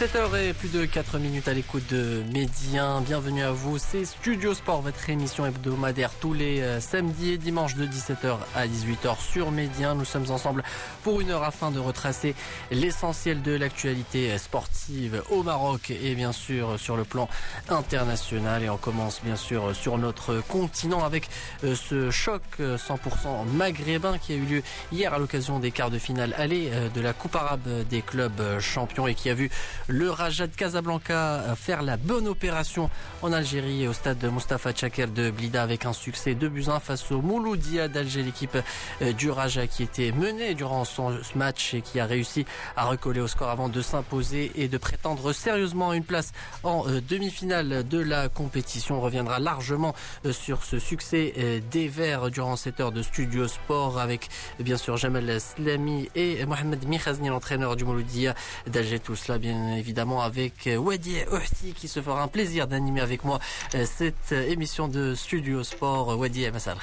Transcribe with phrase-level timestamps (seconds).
[0.00, 3.02] 17h et plus de 4 minutes à l'écoute de Médien.
[3.02, 3.76] Bienvenue à vous.
[3.76, 8.66] C'est Studio Sport, votre émission hebdomadaire tous les euh, samedis et dimanches de 17h à
[8.66, 9.94] 18h sur Médien.
[9.94, 10.64] Nous sommes ensemble
[11.02, 12.34] pour une heure afin de retracer
[12.70, 17.28] l'essentiel de l'actualité sportive au Maroc et bien sûr sur le plan
[17.68, 18.62] international.
[18.62, 21.28] Et on commence bien sûr sur notre continent avec
[21.62, 24.62] euh, ce choc 100% euh, maghrébin qui a eu lieu
[24.92, 29.06] hier à l'occasion des quarts de finale aller de la Coupe arabe des clubs champions
[29.06, 29.50] et qui a vu
[29.90, 32.90] le Raja de Casablanca faire la bonne opération
[33.22, 37.10] en Algérie au stade de Mustafa Tchaker de Blida avec un succès de buts face
[37.10, 38.56] au Mouloudia d'Alger, l'équipe
[39.02, 42.44] euh, du Raja qui était menée durant son match et qui a réussi
[42.76, 47.00] à recoller au score avant de s'imposer et de prétendre sérieusement une place en euh,
[47.00, 48.98] demi-finale de la compétition.
[48.98, 49.94] On reviendra largement
[50.26, 54.28] euh, sur ce succès des Verts durant cette heure de studio sport avec
[54.60, 58.34] bien sûr Jamal Slami et Mohamed Mikhazni, l'entraîneur du Mouloudia
[58.66, 59.00] d'Alger.
[59.00, 63.24] Tout cela bien évidemment avec euh, Wadi Ohti qui se fera un plaisir d'animer avec
[63.24, 63.40] moi
[63.74, 66.76] euh, cette euh, émission de Studio Sport Wadi Massal.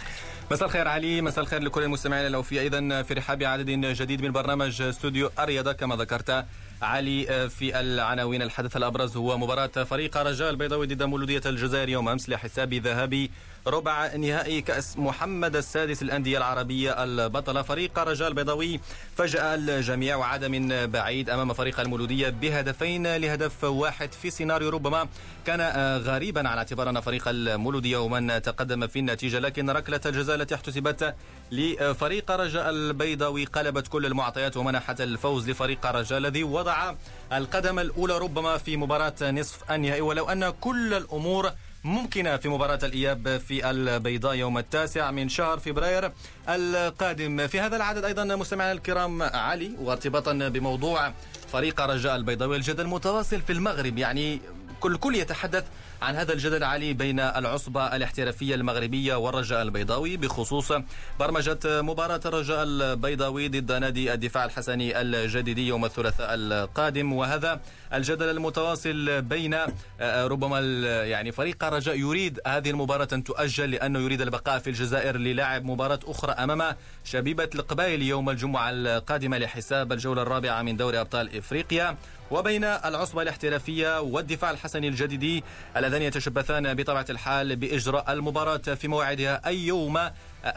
[0.52, 2.66] مساء الخير علي مساء الخير لكل المستمعين الأوفياء.
[2.66, 6.46] اذا في رحاب عدد جديد من برنامج استوديو الرياضة كما ذكرت
[6.82, 8.42] علي في العناوين.
[8.42, 13.32] الحدث الأبرز هو مباراة فريق رجاء البيضاوي ضد مولودية الجزائر يوم أمس لحساب ذهابي
[13.68, 17.62] ربع نهائي كأس محمد السادس الأندية العربية البطلة.
[17.62, 18.80] فريق رجاء البيضاوي
[19.16, 25.08] فجأة الجميع وعاد من بعيد أمام فريق المولودية بهدفين لهدف واحد في سيناريو ربما
[25.46, 25.62] كان
[25.98, 31.16] غريبا على اعتبار أن فريق المولودية ومن تقدم في النتيجة لكن ركلة الجزاء التي احتسبت
[31.52, 36.94] لفريق رجاء البيضاوي قلبت كل المعطيات ومنحت الفوز لفريق رجاء الذي وضع
[37.34, 40.02] القدم الأولى ربما في مباراة نصف النهائي.
[40.02, 41.52] ولو أن كل الأمور
[41.84, 46.12] ممكنة في مباراة الإياب في البيضاء يوم التاسع من شهر فبراير
[46.50, 47.48] القادم.
[47.48, 51.14] في هذا العدد أيضا مستمعينا الكرام علي وارتباطا بموضوع
[51.52, 53.98] فريق رجاء البيضاوي الجدل متواصل في المغرب.
[53.98, 54.42] يعني
[54.80, 55.64] كل كل يتحدث
[56.02, 60.72] عن هذا الجدل علي بين العصبة الاحترافية المغربية والرجاء البيضاوي بخصوص
[61.20, 67.14] برمجة مباراة الرجاء البيضاوي ضد نادي الدفاع الحسني الجديدي يوم الثلاثاء القادم.
[67.14, 67.62] وهذا
[67.94, 69.58] الجدل المتواصل بين
[70.02, 70.60] ربما
[71.04, 76.00] يعني فريق الرجاء يريد هذه المباراة أن تؤجل لأنه يريد البقاء في الجزائر للاعب مباراة
[76.06, 81.98] أخرى أمام شبيبة القبائل يوم الجمعة القادمة لحساب الجولة الرابعة من دوري أبطال إفريقيا.
[82.32, 85.44] وبين العصبة الاحترافية والدفاع الحسني الجديدي
[85.88, 90.00] اللذان يتشبثان بطبيعة الحال بإجراء المباراة في موعدها أي يوم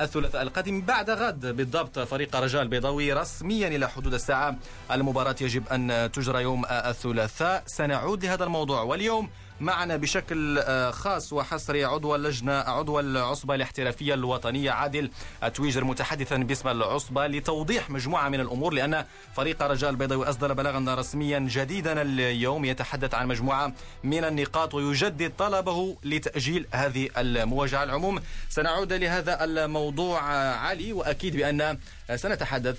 [0.01, 1.99] الثلاثاء القادم بعد غد بالضبط.
[1.99, 4.57] فريق رجاء البيضاوي رسميا إلى حدود الساعة.
[4.91, 7.63] المباراة يجب أن تجرى يوم الثلاثاء.
[7.67, 8.83] سنعود لهذا الموضوع.
[8.83, 10.63] واليوم معنا بشكل
[10.93, 11.85] خاص وحصري.
[11.85, 15.11] عضو اللجنة عضو العصبة الاحترافية الوطنية عادل
[15.55, 19.05] تويجر متحدثا باسم العصبة لتوضيح مجموعة من الأمور لأن
[19.37, 22.65] فريق رجاء البيضاوي أصدر بلاغا رسميا جديدا اليوم.
[22.65, 23.73] يتحدث عن مجموعة
[24.05, 27.85] من النقاط ويجدد طلبه لتأجيل هذه المواجهة.
[27.85, 30.23] العموم سنعود لهذا الموضوع
[30.53, 31.79] علي وأكيد بأن
[32.17, 32.79] سنتحدث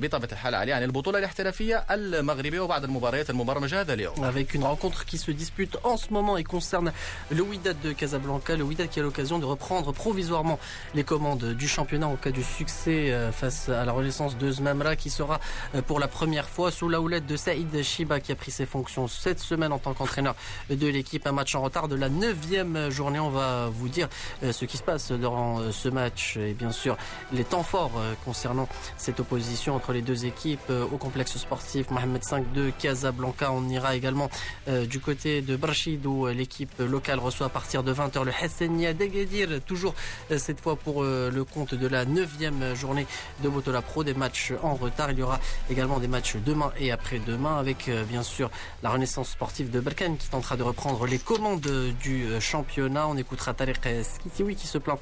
[0.00, 4.24] بطبيعة الحال علي عن البطولة الاحترافية المغربية وبعض المباريات المبرمجة هذا اليوم.
[4.24, 6.92] Avec une rencontre qui se dispute en ce moment et concerne
[7.30, 10.58] le Wydad de Casablanca, le Wydad qui a l'occasion de reprendre provisoirement
[10.94, 15.10] les commandes du championnat en cas du succès face à la renaissance de Zmamra qui
[15.10, 15.40] sera
[15.86, 19.08] pour la première fois sous la houlette de Saïd Shiba qui a pris ses fonctions
[19.08, 20.34] cette semaine en tant qu'entraîneur
[20.70, 21.26] de l'équipe.
[21.26, 23.20] Un match en retard de la neuvième journée.
[23.20, 24.08] On va vous dire
[24.42, 26.96] ce qui se passe durant ce match et bien sûr
[27.32, 27.92] les temps forts
[28.24, 33.52] concernant cette opposition entre les deux équipes au complexe sportif Mohamed V de Casablanca.
[33.52, 34.30] On ira également
[34.66, 35.56] du côté de
[35.90, 39.94] Brachid où l'équipe locale reçoit à partir de 20h le Hassania d'Egadir, toujours
[40.36, 43.06] cette fois pour le compte de la 9 journée
[43.42, 45.10] de Botola Pro, des matchs en retard.
[45.10, 45.40] Il y aura
[45.70, 48.50] également des matchs demain et après-demain avec bien sûr
[48.82, 51.66] la renaissance sportive de Berkane qui tentera de reprendre les commandes
[52.02, 53.06] du championnat.
[53.08, 54.98] On écoutera Tarek Skitiwi qui se plaint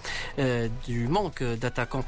[0.87, 2.05] du manque d'attaquants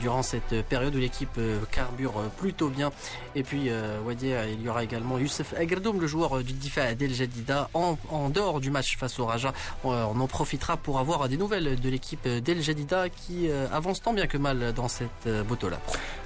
[0.00, 1.38] durant cette période où l'équipe
[1.70, 2.92] carbure plutôt bien.
[3.34, 3.70] Et puis,
[4.04, 8.28] Wadi, il y aura également Youssef Agerdoum, le joueur du Difa Del Jadida en, en
[8.28, 9.52] dehors du match face au Raja.
[9.84, 14.02] Euh, on en profitera pour avoir des nouvelles de l'équipe d'El Jadida qui euh, avance
[14.02, 15.78] tant bien que mal dans cette euh, moto-là.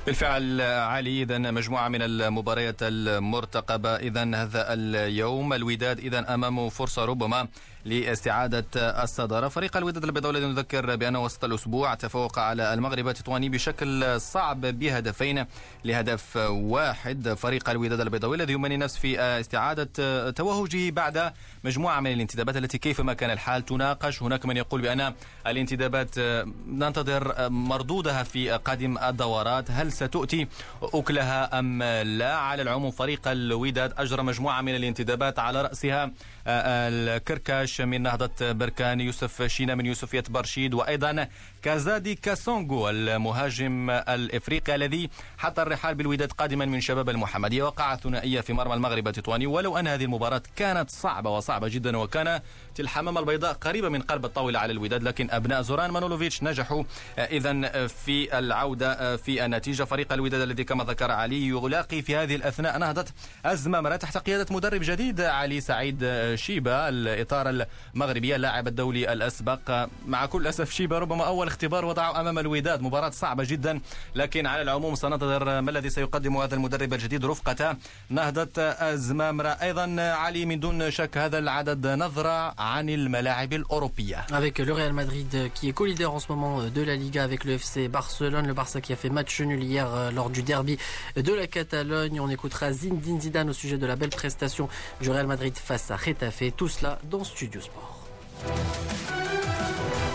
[0.06, 3.96] بالفعل علي اذا مجموعة من المباريات المرتقبة.
[3.96, 7.48] اذا هذا اليوم الوداد اذا امامه فرصة ربما
[7.84, 9.48] لاستعادة الصدارة.
[9.48, 15.46] فريق الوداد البيضاوي الذي نذكر بأنه وسط الأسبوع تفوق على المغرب التطواني بشكل صعب بهدفين
[15.84, 17.34] لهدف واحد.
[17.34, 21.32] فريق الوداد البيضاوي الذي يمني نفس في استعادة توهجه بعد
[21.64, 24.22] مجموعة من الانتدابات التي كيفما كان الحال تناقش.
[24.22, 25.14] هناك من يقول بأن
[25.46, 26.18] الانتدابات
[26.66, 29.70] ننتظر مردودها في قادم الدورات.
[29.70, 30.46] هل ستؤتي
[30.82, 32.34] أكلها أم لا.
[32.36, 36.10] على العموم فريق الوداد أجرى مجموعة من الانتدابات على رأسها
[36.46, 41.28] الكركاش من نهضة بركان يوسف شينا من يوسفية برشيد وأيضا
[41.62, 48.52] كازادي كاسونغو المهاجم الإفريقي الذي حط الرحال بالوداد قادما من شباب المحمدية وقع ثنائية في
[48.52, 52.40] مرمى المغرب التطواني ولو أن هذه المباراة كانت صعبة وصعبة جدا وكان
[52.80, 56.84] الحمامة البيضاء قريبة من قلب الطاولة على الوداد لكن أبناء زوران مانولوفيتش نجحوا
[57.18, 59.83] إذا في العودة في النتيجة.
[59.84, 63.04] فريق الوداد الذي كما ذكر علي يلاقي في هذه الأثناء نهضة
[63.44, 66.04] أزمة تحت قيادة مدرب جديد علي سعيد
[66.34, 69.88] شيبا الإطار المغربية اللاعب الدولي الأسبق.
[70.06, 72.82] مع كل أسف شيبا ربما أول اختبار وضعه أمام الوداد.
[72.82, 73.80] مباراة صعبة جدا
[74.14, 77.76] لكن على العموم سننتظر ما الذي سيقدم هذا المدرب الجديد رفقة
[78.10, 84.26] نهضة أزمامرة أيضا علي من دون شك هذا العدد نظرة عن الملاعب الأوروبية.
[84.32, 87.52] Avec le Real Madrid qui est co-leader en ce moment de la Liga avec le
[87.52, 89.73] FC Barcelone, le Barça qui a fait match nul hier.
[90.14, 90.78] Lors du derby
[91.16, 92.20] de la Catalogne.
[92.20, 94.68] On écoutera Zinedine Zidane au sujet de la belle prestation
[95.00, 96.44] du Real Madrid face à Retafe.
[96.56, 98.00] Tout cela dans Studio Sport.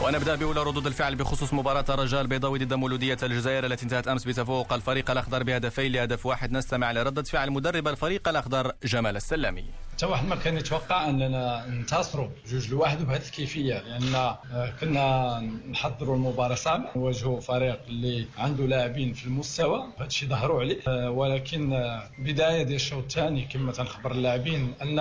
[0.04, 4.74] ونبدا بأولى ردود الفعل بخصوص مباراة الرجاء البيضاوي ضد مولودية الجزائر التي انتهت أمس بتفوق
[4.74, 9.66] الفريق الأخضر بهدفين لهدف واحد نستمع لرده فعل مدرب الفريق الأخضر جمال السلامي
[10.00, 13.80] حتى واحد ما كان يتوقع أننا ننتصروا جوج لواحد بهذه الكيفية.
[13.80, 15.40] لأن آه، كنا
[15.72, 19.84] نحضروا المباراة صعبه نواجهوا فريق اللي عنده لاعبين في المستوى.
[19.98, 20.80] هذا الشيء ظهروا عليه.
[20.88, 25.00] آه، ولكن آه، بداية ديال الشوط الثاني كما تنخبر اللاعبين أن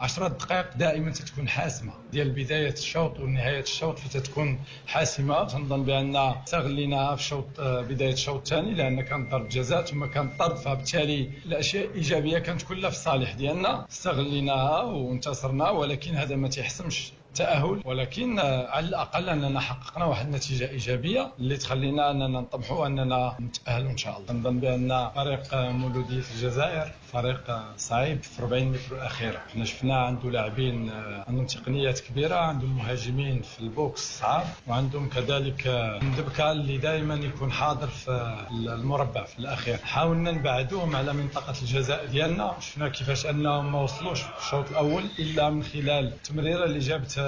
[0.00, 1.92] 10 دقائق دائما تتكون حاسمة.
[2.12, 5.44] ديال بداية الشوط ونهاية الشوط فتتكون حاسمة.
[5.44, 10.56] تنظن بأن استغليناها في شوط بداية الشوط الثاني لأن كان ضرب جزاء ثم كان طرد
[10.56, 17.82] فبالتالي الأشياء الإيجابية كانت كلها في الصالح ديالنا استغليناها وانتصرنا ولكن هذا ما تيحسمش التأهل
[17.84, 23.96] ولكن على الأقل أننا حققنا واحد النتيجة إيجابية اللي تخلينا أننا نطمحوا اننا نتاهلوا إن
[23.96, 24.32] شاء الله.
[24.32, 30.90] نظن بأن فريق مولودية الجزائر فريق صعيب في 40 متر الاخيره حنا شفنا عنده لاعبين
[31.28, 35.66] عندهم تقنيات كبيرة عندهم مهاجمين في البوكس صعب وعندهم كذلك
[36.02, 39.76] مدبكه اللي دائما يكون حاضر في المربع في الأخير.
[39.76, 42.54] حاولنا نبعدوهم على منطقة الجزاء ديالنا.
[42.60, 47.18] شفنا كيفاش أنهم ما وصلوش في الشوط الأول إلا من خلال التمريرة اللي جابت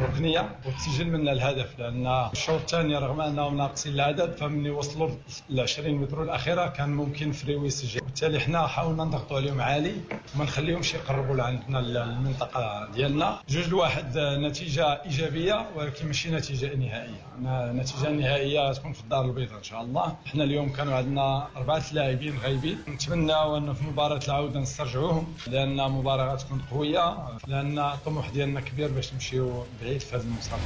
[0.00, 5.10] ركنيه وتسجل منا الهدف لأن الشوط الثاني رغم انهم ناقصين العدد فمن وصلوا
[5.50, 9.94] ل 20 متر الأخيرة كان ممكن فريوي يسجل وبالتالي حنا حاولنا نضغطوا عليهم عالي
[10.34, 13.38] وما نخليهمش يقربوا لعندنا المنطقة ديالنا.
[13.48, 17.22] جوج لواحد نتيجة إيجابية ولكن ماشي نتيجة نهائية.
[17.70, 20.16] النتيجه النهائيه تكون في الدار البيضاء إن شاء الله.
[20.26, 22.78] حنا اليوم كانوا عندنا أربعة لاعبين غايبين.
[22.88, 29.14] نتمنى ان في مباراة العودة نسترجعوهم لأن مباراة غتكون قوية لأن الطموح ديالنا كبير باش
[29.34, 30.64] نمشيو بعيد في هذه المسابقه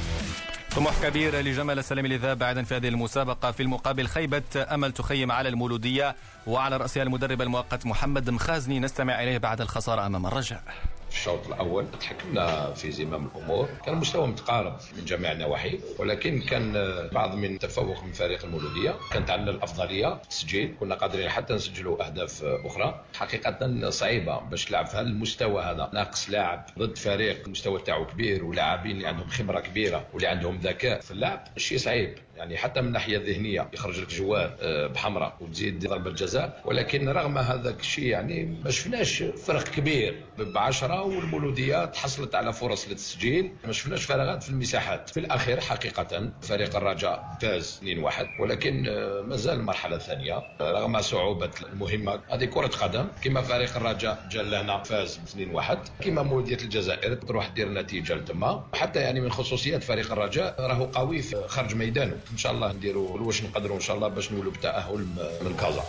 [0.75, 5.49] طموح كبير لجمال السلام لذهاب بعيدا في هذه المسابقة في المقابل خيبة أمل تخيم على
[5.49, 6.15] المولودية
[6.47, 8.79] وعلى رأسها المدرب المؤقت محمد مخازني.
[8.79, 10.63] نستمع إليه بعد الخسارة أمام الرجاء.
[11.09, 11.85] في الشوط الأول.
[11.99, 13.69] تحكمنا في زمام الأمور.
[13.85, 16.73] كان المستوى متقارب من جميع النواحي ولكن كان
[17.13, 18.95] بعض من التفوق من فريق المولودية.
[19.11, 20.75] كانت عندنا الأفضلية في التسجيل.
[20.79, 23.05] كنا قادرين حتى نسجلوا أهداف أخرى.
[23.15, 25.89] حقيقة صعيبة باش تلعب في هذا المستوى هذا.
[25.93, 30.99] ناقص لاعب ضد فريق المستوى تاعو كبير ولاعبين اللي عندهم خبرة كبيرة واللي عندهم ذكاء
[30.99, 32.15] في اللعب شيء صعيب.
[32.39, 37.37] يعني حتى من الناحيه الذهنيه يخرج لك جواب آه، بحمراء وتزيد ضربه جزاء ولكن رغم
[37.37, 43.51] هذاك الشيء يعني ما شفناش فرق كبير ب 10 والمولوديه تحصلت على فرص للتسجيل.
[43.65, 45.09] ما شفناش فراغات في المساحات.
[45.09, 52.19] في الأخير حقيقة فريق الرجاء فاز 2-1 ولكن آه، مازال المرحله الثانية رغم صعوبة المهمة
[52.29, 53.07] هذه كرة قدم.
[53.23, 55.19] كما فريق الرجاء جا لهنا فاز
[55.53, 58.63] 2-1 كما مولودية الجزائر تروح دير نتيجة لتما.
[58.73, 62.17] حتى يعني من خصوصيات فريق الرجاء راهو قوي في خارج ميدانه.
[62.31, 65.05] إن شاء الله نديروا واش نقدروا إن شاء الله باش نولوا بالتاهل
[65.41, 65.83] من كازا.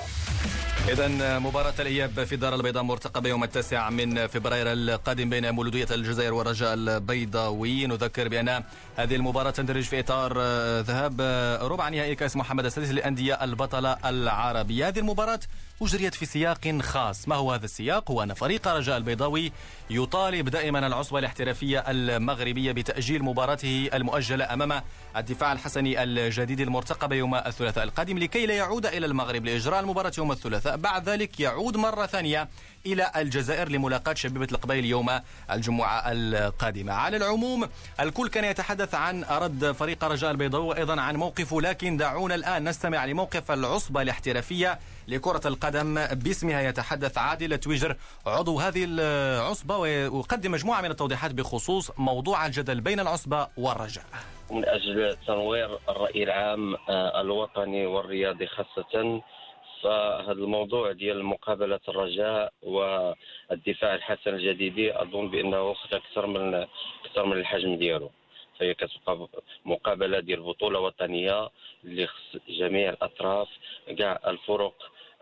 [0.91, 6.35] إذا مباراة الإياب في دار البيضاء مرتقبة يوم التاسع من فبراير القادم بين مولودية الجزائر
[6.35, 7.87] والرجاء البيضاوي.
[7.87, 8.63] نذكر بأن
[8.97, 10.33] هذه المباراة تندرج في إطار
[10.81, 11.21] ذهاب
[11.63, 14.89] ربع نهائي كأس محمد السادس للأندية البطلة العربية.
[14.89, 15.41] هذه المباراة
[15.83, 17.29] أجريت في سياق خاص.
[17.29, 19.53] ما هو هذا السياق؟ هو أن فريق رجاء البيضاوي
[19.91, 24.83] يطالب دائما العصبة الاحترافية المغربية بتأجيل مباراته المؤجلة أمام
[25.17, 30.33] الدفاع الحسني الجديد المرتقب يوم الثلاثاء القادم لكي لا يعود إلى المغرب لإجراء المباراة يوم
[30.33, 30.80] الثلاثاء.
[30.81, 32.49] بعد ذلك يعود مرة ثانية
[32.87, 35.11] إلى الجزائر لملاقاة شبيبة القبائل يوم
[35.51, 36.93] الجمعة القادمة.
[36.93, 37.69] على العموم
[38.01, 43.05] الكل كان يتحدث عن رد فريق رجاء البيضاوي وأيضا عن موقفه لكن دعونا الآن نستمع
[43.05, 45.95] لموقف العصبة الاحترافية لكرة القدم.
[46.07, 47.97] باسمها يتحدث عادل تويجر
[48.27, 54.05] عضو هذه العصبة ويقدم مجموعة من التوضيحات بخصوص موضوع الجدل بين العصبة والرجاء.
[54.51, 59.23] من أجل تنوير الرأي العام آه، الوطني والرياضي خاصة
[59.83, 66.55] فهذا الموضوع ديال مقابلة الرجاء والدفاع الحسن الجديدي أظن بأنه أكثر من
[67.05, 68.11] أكثر من الحجم ديالو.
[68.59, 69.29] فهي كتبقى
[69.65, 71.49] مقابلة ديال بطوله وطنيه
[71.85, 73.49] اللي خص جميع الأطراف
[73.99, 74.75] كاع الفرق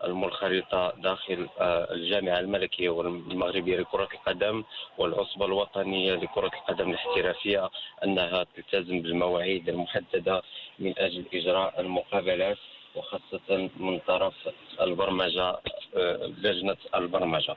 [0.03, 4.63] المنخرطة داخل آه، الجامعة الملكية والمغربية لكرة القدم
[4.97, 7.69] والعصبة الوطنية لكرة القدم الاحترافية
[8.03, 10.41] أنها تلتزم بالمواعيد المحددة
[10.79, 12.57] من أجل إجراء المقابلات
[12.95, 14.33] وخاصة من طرف
[14.81, 15.59] البرمجة
[15.95, 17.55] آه، لجنة البرمجة.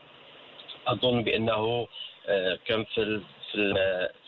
[0.87, 1.87] أظن بأنه
[2.27, 3.21] آه، كان في
[3.53, 3.59] في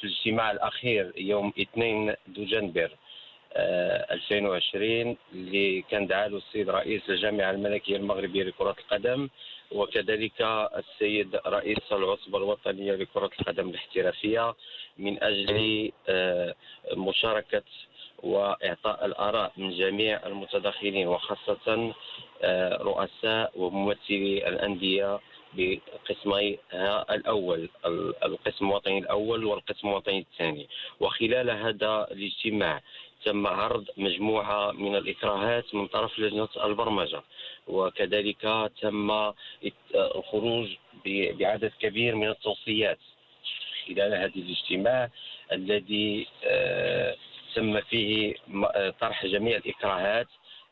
[0.02, 2.90] الاجتماع الأخير يوم 2 دجنبر
[3.56, 9.28] 2020 اللي كان دعا له السيد رئيس الجامعة الملكية المغربية لكرة القدم
[9.72, 10.42] وكذلك
[10.76, 14.54] السيد رئيس العصبة الوطنية لكرة القدم الاحترافية
[14.98, 16.54] من أجل آه،
[16.96, 17.62] مشاركة
[18.24, 21.92] وإعطاء الآراء من جميع المتداخلين وخاصة
[22.42, 25.20] آه، رؤساء وممثلي الأندية
[25.54, 26.58] بقسمي
[27.10, 27.68] الأول
[28.24, 30.68] القسم الوطني الأول والقسم الوطني الثاني.
[31.00, 32.80] وخلال هذا الاجتماع
[33.24, 37.22] تم عرض مجموعة من الإكراهات من طرف لجنة البرمجة.
[37.66, 39.32] وكذلك تم
[39.94, 40.68] الخروج
[41.06, 42.98] بعدد كبير من التوصيات
[43.86, 45.10] خلال هذا الاجتماع
[45.52, 47.16] الذي آه،
[47.54, 48.34] تم فيه
[49.00, 50.26] طرح جميع الإكراهات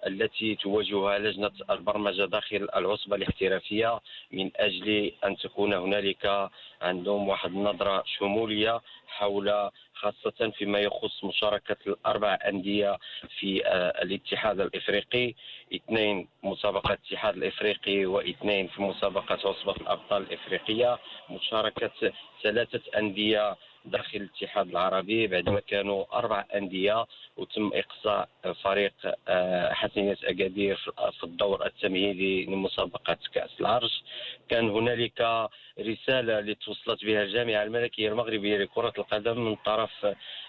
[0.06, 4.00] التي تواجهها لجنة البرمجة داخل العصبة الاحترافية
[4.32, 6.50] من أجل أن تكون هنالك
[6.82, 12.98] عندهم واحد النظرة شمولية حول خاصة فيما يخص مشاركة الأربع أندية
[13.38, 15.34] في آه، الاتحاد الإفريقي
[15.74, 20.98] اثنين مسابقة الاتحاد الإفريقي واثنين في مسابقة عصبة الأبطال الإفريقية
[21.30, 22.12] مشاركة
[22.42, 28.28] ثلاثة أندية داخل الاتحاد العربي بعدما كانوا أربع أندية وتم إقصاء
[28.62, 28.92] فريق
[29.28, 30.76] آه، حسنية أكادير
[31.20, 34.02] في الدور التمهيدي لمسابقة كأس العرش.
[34.48, 35.48] كان هنالك
[35.80, 40.06] رسالة اللي توصلت بها الجامعة الملكية المغربية لكرة القدم من طرف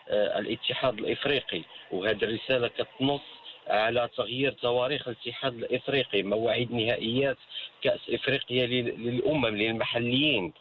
[0.10, 1.62] آه، الاتحاد الإفريقي.
[1.92, 3.22] وهذه الرسالة كتنص
[3.68, 7.38] على تغيير تواريخ الاتحاد الإفريقي مواعيد نهائيات
[7.82, 10.54] كأس إفريقيا للأمم للمحليين.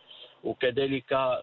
[0.45, 1.39] وكذلك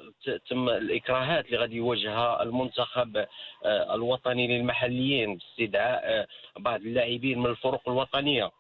[0.49, 3.17] تم الإكراهات اللي غادي يواجهها المنتخب
[3.65, 6.27] آه، الوطني للمحليين باستدعاء آه،
[6.59, 8.51] بعض اللاعبين من الفرق الوطنية.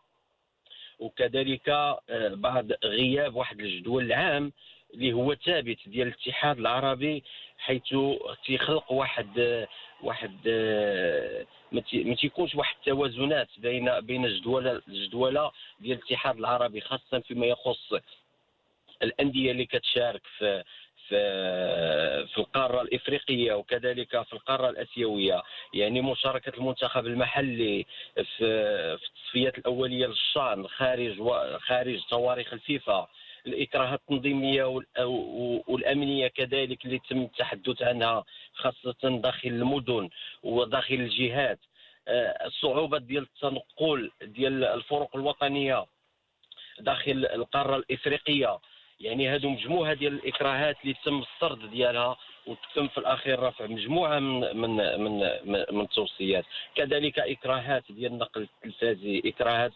[0.99, 1.99] وكذلك آه،
[2.33, 4.51] بعد غياب واحد الجدول العام
[4.93, 7.23] اللي هو ثابت ديال الاتحاد العربي
[7.57, 7.95] حيث
[8.45, 9.67] تيخلق واحد
[10.03, 10.47] واحد
[11.71, 17.93] ما تيكونش واحد التوازنات بين بين الجدوله الجدولة ديال الاتحاد العربي خاصة فيما يخص
[19.03, 20.63] الأندية اللي كتشارك في
[22.27, 25.41] في القارة الإفريقية وكذلك في القارة الآسيوية.
[25.73, 28.23] يعني مشاركة المنتخب المحلي في
[28.97, 31.21] في التصفيات الأولية للشان خارج
[31.59, 33.07] خارج تواريخ الفيفا.
[33.47, 34.63] الإكراهات التنظيمية
[35.67, 40.09] والأمنية كذلك اللي تم التحدث عنها خاصة داخل المدن
[40.43, 41.59] وداخل الجهات.
[42.07, 45.85] آه، الصعوبة ديال التنقل ديال الفرق الوطنية
[46.79, 48.59] داخل القارة الإفريقية.
[48.99, 54.39] يعني هذو مجموعة ديال الإكراهات اللي تم السرد ديالها وتم في الأخير رفع مجموعة من
[54.61, 55.19] من من
[55.71, 56.45] من التوصيات.
[56.75, 59.71] كذلك إكراهات ديال النقل التلفازي إكراهات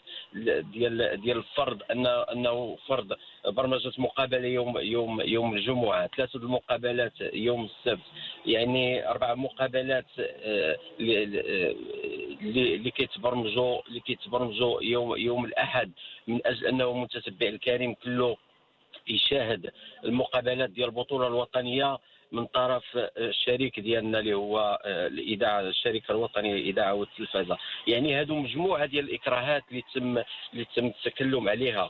[0.74, 3.14] ديال ديال الفرض ان أنه فرض
[3.48, 8.04] برمجة مقابلة يوم يوم يوم الجمعة ثلاثة المقابلات يوم السبت.
[8.46, 15.92] يعني أربع مقابلات آه، اللي كيتبرمجوا اللي كيتبرمجوا يوم يوم الأحد
[16.28, 18.38] من أجل أنه متتبع الكريم كله.
[19.08, 19.72] يشاهد
[20.06, 21.98] المقابلات ديال البطولة الوطنية
[22.32, 22.84] من طرف
[23.18, 27.58] الشريك ديالنا اللي هو آه، الإذاعة الشركة الوطنيه للاذاعه والتلفازه
[27.88, 30.18] يعني هذو مجموعة ديال الإكراهات اللي تم
[30.54, 31.90] اللي تم التكلم عليها.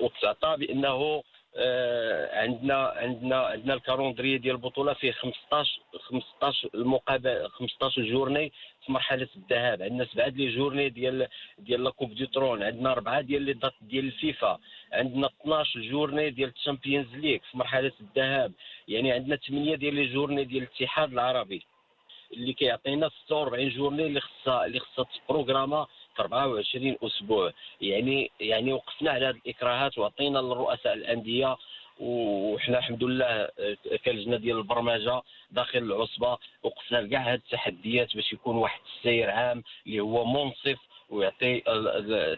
[0.00, 1.22] وتعطى بأنه
[1.56, 8.52] آه، عندنا عندنا عندنا ال calendrier ديال البطولة فيه 15 15 المقابله 15 journées
[8.86, 9.82] في مرحلة الذهاب.
[9.82, 12.62] عندنا سبعة ديال journées ديال ديال la Coupe du Trône.
[12.62, 14.58] عندنا اربعه ديال ديال الفيفا.
[14.94, 18.52] عندنا 12 journées ديال ال Champions League في مرحلة الذهاب.
[18.88, 21.62] يعني عندنا 8 ديال les journées ديال الاتحاد العربي
[22.32, 25.86] اللي كيعطينا 46 جورني اللي خصها اللي خصها تبروغراما
[26.16, 27.52] في 24 أسبوع.
[27.80, 31.56] يعني يعني وقفنا على هذه الإكراهات وعطينا للرؤساء الأندية
[32.00, 38.56] وحنا الحمد لله آه، كلجنه ديال البرمجة داخل العصبة وقفنا لكاع هذه التحديات باش يكون
[38.56, 40.78] واحد السير عام اللي هو منصف
[41.10, 41.60] ويعطي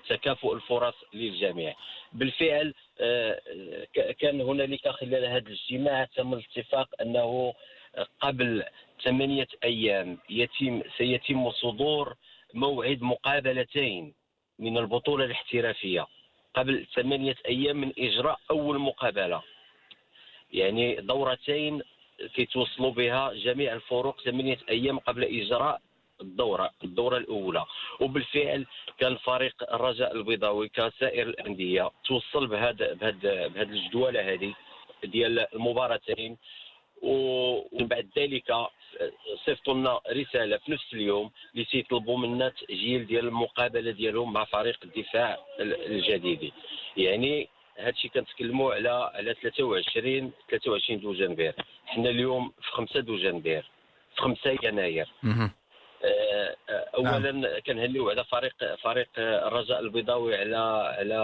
[0.08, 1.74] تكافؤ الفرص للجميع.
[2.12, 3.40] بالفعل آه،
[4.18, 6.04] كان هنالك خلال هذا الاجتماع.
[6.04, 7.54] تم الاتفاق أنه
[8.20, 8.64] قبل
[9.04, 12.14] ثمانية أيام يتم سيتم صدور
[12.54, 14.14] موعد مقابلتين
[14.58, 16.06] من البطولة الاحترافية.
[16.54, 19.42] قبل ثمانية أيام من إجراء أول مقابلة.
[20.52, 21.82] يعني دورتين
[22.34, 25.80] كيتوصلوا بها جميع الفرق ثمانية أيام قبل إجراء
[26.20, 27.64] الدورة الدورة الأولى.
[28.00, 28.66] وبالفعل
[28.98, 34.54] كان فريق الرجاء البيضاوي كسائر الأندية توصل بهذا بهذا بهذه الجدولة هذه
[35.04, 36.36] ديال المباراتين.
[37.02, 38.54] ومن بعد ذلك
[39.44, 44.78] صيفطوا لنا رسالة في نفس اليوم اللي تيطلبوا منا تأجيل ديال المقابلة ديالهم مع فريق
[44.84, 46.52] الدفاع الجديدي
[46.96, 51.54] يعني هذا الشيء كنتكلموا على على 23 23 دوجنبير
[51.86, 53.70] حنا اليوم في 5 دوجنبير
[54.14, 55.08] في 5 يناير.
[56.94, 57.60] اولا نعم.
[57.66, 60.56] كنهنيو على فريق فريق الرجاء البيضاوي على
[60.98, 61.14] على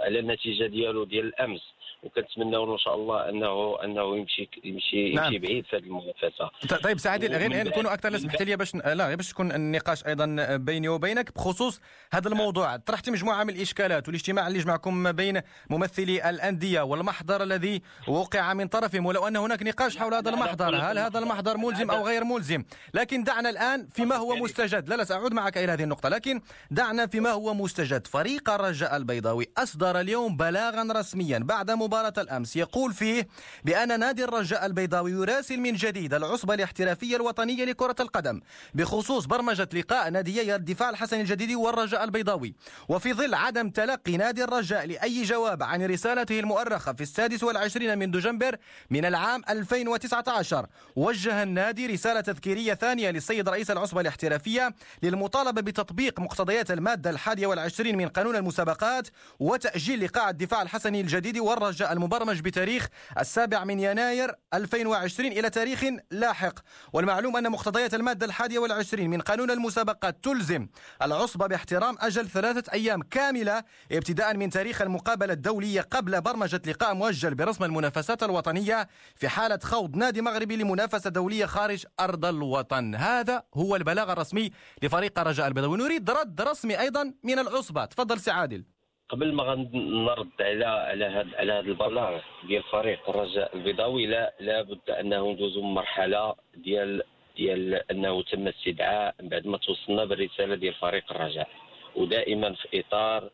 [0.00, 1.60] على النتيجة ديالو ديال الأمس.
[2.02, 5.24] وكنتمناو إن شاء الله انه أنه يمشي يمشي نعم.
[5.24, 6.50] يمشي بعيد في هذه المنافسة.
[6.82, 11.34] طيب سعادي غير نكونوا أكثر سمحت لي باش لا باش تكون النقاش أيضا بيني وبينك
[11.34, 11.80] بخصوص
[12.12, 12.76] هذا الموضوع.
[12.76, 19.06] طرحت مجموعة من الإشكالات والاجتماع اللي جمعكم بين ممثلي الأندية والمحضر الذي وقع من طرفهم
[19.06, 20.76] ولو أن هناك نقاش حول هذا المحضر.
[20.76, 21.56] هل هذا المحضر.
[21.56, 24.88] ملزم أو غير ملزم؟ لكن دعنا الآن فيما هو مستجد.
[24.88, 26.08] لا لا سأعود معك إلى هذه النقطة.
[26.08, 28.06] لكن دعنا فيما هو مستجد.
[28.06, 32.56] فريق الرجاء البيضاوي أصدر اليوم بلاغا رسميا بعد مباراة الأمس.
[32.56, 33.28] يقول فيه
[33.64, 38.40] بأن نادي الرجاء البيضاوي يراسل من جديد العصبة الاحترافية الوطنية لكرة القدم
[38.74, 42.54] بخصوص برمجة لقاء ناديي الدفاع الحسن الجديدي والرجاء البيضاوي.
[42.88, 48.10] وفي ظل عدم تلقي نادي الرجاء لأي جواب عن رسالته المؤرخة في السادس والعشرين من
[48.10, 48.56] دجنبر
[48.90, 50.66] من العام 2019
[50.96, 57.96] وجه النادي رسالة تذكيرية ثانية للسيد رئيس العصبة الاحترافية للمطالبة بتطبيق مقتضيات المادة الحادية والعشرين
[57.96, 59.08] من قانون المسابقات
[59.38, 66.54] وتأجيل لقاء الدفاع الحسني الجديد والرجاء المبرمج بتاريخ السابع من يناير 2020 إلى تاريخ لاحق.
[66.92, 70.68] والمعلوم أن مقتضيات المادة الحادية والعشرين من قانون المسابقات تلزم
[71.02, 77.34] العصبة باحترام أجل ثلاثة أيام كاملة ابتداء من تاريخ المقابلة الدولية قبل برمجة لقاء مؤجل
[77.34, 82.94] برسم المنافسات الوطنية في حالة خوض نادي مغربي لمنافسة دولية خارج أرض الوطن.
[82.94, 84.50] هذا هو البلاغ الرسمي
[84.82, 88.64] لفريق رجاء البيضاوي نريد رد رسمي أيضا من العصبة تفضل سي عادل.
[89.08, 94.90] قبل ما غنرد على على هذا على هذا البلاغ ديال فريق الرجاء البيضاوي لا لابد
[94.90, 97.02] أنه ندوزو مرحلة ديال
[97.36, 101.48] ديال أنه تم استدعاء بعد ما توصلنا بالرسالة ديال فريق الرجاء
[101.96, 103.30] ودائما في إطار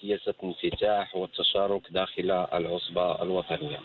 [0.00, 3.80] سياسة الانفتاح والتشارك داخل العصبة الوطنية.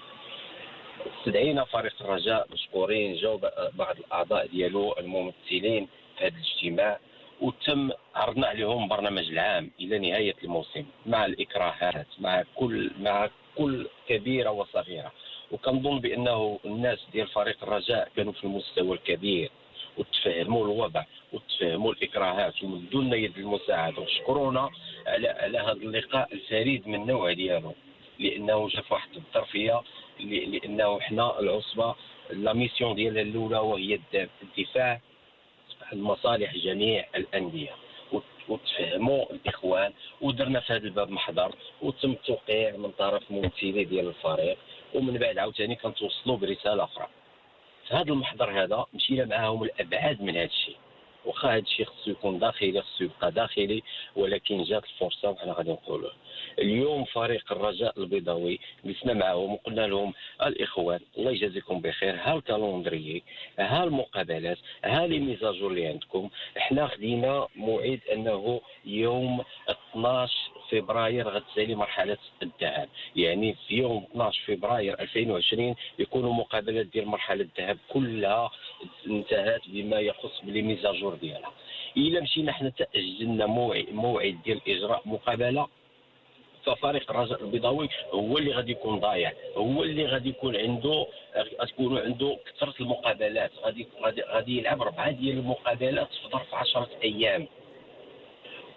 [1.19, 3.37] استدعينا فريق الرجاء مشكورين جاو
[3.73, 5.87] بعض الأعضاء ديالو الممثلين
[6.17, 6.99] في هذا الاجتماع
[7.41, 14.49] وتم عرضنا عليهم برنامج العام إلى نهاية الموسم مع الإكراهات مع كل مع كل كبيرة
[14.49, 15.11] وصغيرة.
[15.51, 19.51] وكنظن بأنه الناس ديال فريق الرجاء كانوا في المستوى الكبير
[19.97, 24.69] وتفهموا الوضع وتفهموا الإكراهات ومدوا لنا يد المساعدة وشكرونا
[25.07, 27.73] على على هذا اللقاء الفريد من النوع ديالو.
[28.19, 29.81] لأنه جا في واحد الظرفيه
[30.19, 31.95] لأنه حنا العصبة
[32.29, 33.99] لا ميسيون ديالها الأولى وهي
[34.43, 35.01] الدفاع
[35.91, 37.71] عن مصالح جميع الأندية.
[38.49, 44.57] وتفهموا الإخوان ودرنا في هذا الباب محضر وتم التوقيع من طرف ممثلي ديال الفريق
[44.93, 47.07] ومن بعد عاوتاني كنتوصلوا برسالة أخرى.
[47.87, 50.77] في هذا المحضر هذا مشينا معاهم الأبعاد من هذا الشيء.
[51.45, 53.83] هذا الشيء خصو يكون داخلي خصو يبقى داخلي
[54.15, 56.09] ولكن جات الفرصة وحنا غادي نقولوا
[56.59, 60.13] اليوم فريق الرجاء البيضاوي جلسنا معهم وقلنا لهم
[60.45, 63.23] الإخوان الله يجازيكم بخير ها الكالوندري
[63.59, 70.33] ها المقابلات ها لي ميزاجور اللي عندكم؟ إحنا خدينا موعد أنه يوم 12
[70.71, 77.77] فبراير غتسالي مرحلة الذهب يعني في يوم 12 فبراير 2020 يكونوا مقابلات ديال مرحلة الذهب
[77.89, 78.51] كلها
[79.07, 81.51] انتهت بما يخص بلي ميزاجور ديالها.
[81.97, 83.45] إلا مشينا حنا تاجلنا
[83.91, 85.67] موعد ديال إجراء مقابلة
[86.65, 89.33] ففريق الرجاء البيضاوي هو اللي غادي يكون ضايع.
[89.55, 91.07] هو اللي غادي يكون عنده
[91.61, 93.51] غتكون عنده كثرة المقابلات.
[93.63, 93.87] غادي
[94.29, 97.47] غادي يلعب أربعة ديال المقابلات في ظرف 10 أيام.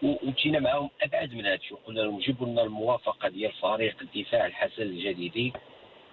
[0.03, 4.83] ومشينا معاهم أبعد من هذا الشيء قلنا لهم جيبوا لنا الموافقة ديال فريق الدفاع الحسن
[4.83, 5.53] الجديدي.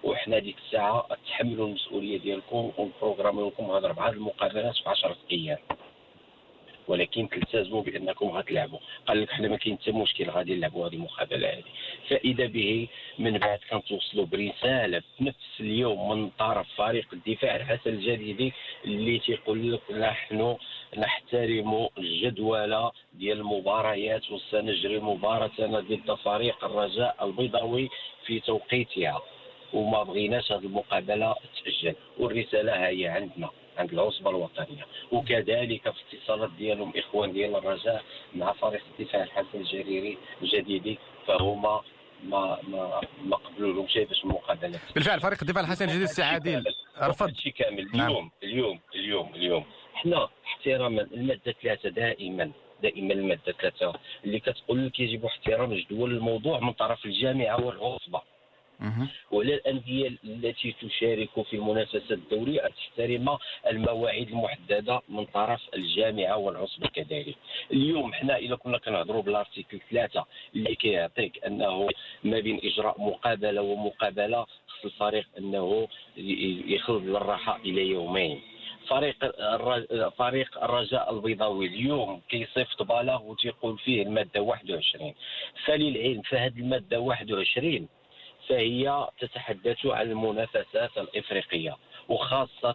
[0.04, 5.58] وحنا ديك الساعة تحملوا المسؤولية ديالكم ونبروغراميو لكم هاد اربعه المقابلات في 10 أيام
[6.88, 8.78] ولكن تلتزموا بأنكم غتلعبوا.
[9.06, 11.62] قال لك حنا ما كاين حتى مشكل غادي نلعبوا هذه المقابلة هذه.
[12.08, 18.52] فإذا به من بعد كنتوصلوا برسالة في نفس اليوم من طرف فريق الدفاع الحسن الجديدي
[18.84, 20.56] اللي تيقول لك نحن
[20.96, 27.88] نحترم الجدولة ديال المباريات وسنجري مباراتنا ضد فريق الرجاء البيضاوي
[28.26, 29.22] في توقيتها.
[29.72, 33.50] وما بغيناش هذه المقابلة تاجل والرسالة هي عندنا.
[33.78, 34.86] عند العصبة الوطنية.
[35.12, 41.80] وكذلك في اتصالات ديالهم إخوان ديال الرجاء مع فريق الدفاع الحسن الجريري الجديدي فهما
[42.24, 44.80] ما ما ما قبلولهمش باش المقابلات.
[44.94, 46.64] بالفعل فريق الدفاع الحسن الجديد السي عادل.
[47.02, 47.34] رفض.
[47.34, 47.88] شيء كامل.
[47.94, 48.10] نعم.
[48.10, 49.64] اليوم اليوم اليوم اليوم.
[49.94, 52.50] إحنا احتراما المادة ثلاثة دائما
[52.82, 53.92] دائما المادة ثلاثة
[54.24, 58.22] اللي كتقول لك يجب احترام جدول الموضوع من طرف الجامعة والعصبة.
[59.30, 63.38] ولا الأندية التي تشارك في المنافسات الدورية أن تحترم
[63.70, 67.36] المواعيد المحددة من طرف الجامعة والعصبة كذلك
[67.72, 70.24] اليوم حنا إذا كنا كنهضروا بالأرتيكل ثلاثة
[70.56, 71.88] اللي كيعطيك أنه
[72.24, 75.88] ما بين إجراء مقابلة ومقابلة خص الفريق أنه
[76.66, 78.40] يخلد للراحة إلى يومين.
[78.88, 79.16] فريق
[80.10, 85.14] فريق الرجاء البيضاوي اليوم كيصيفط بالغ وتيقول فيه المادة 21
[85.64, 87.88] فللعلم فهذه المادة 21
[88.48, 91.76] فهي تتحدث عن المنافسات الإفريقية
[92.08, 92.74] وخاصه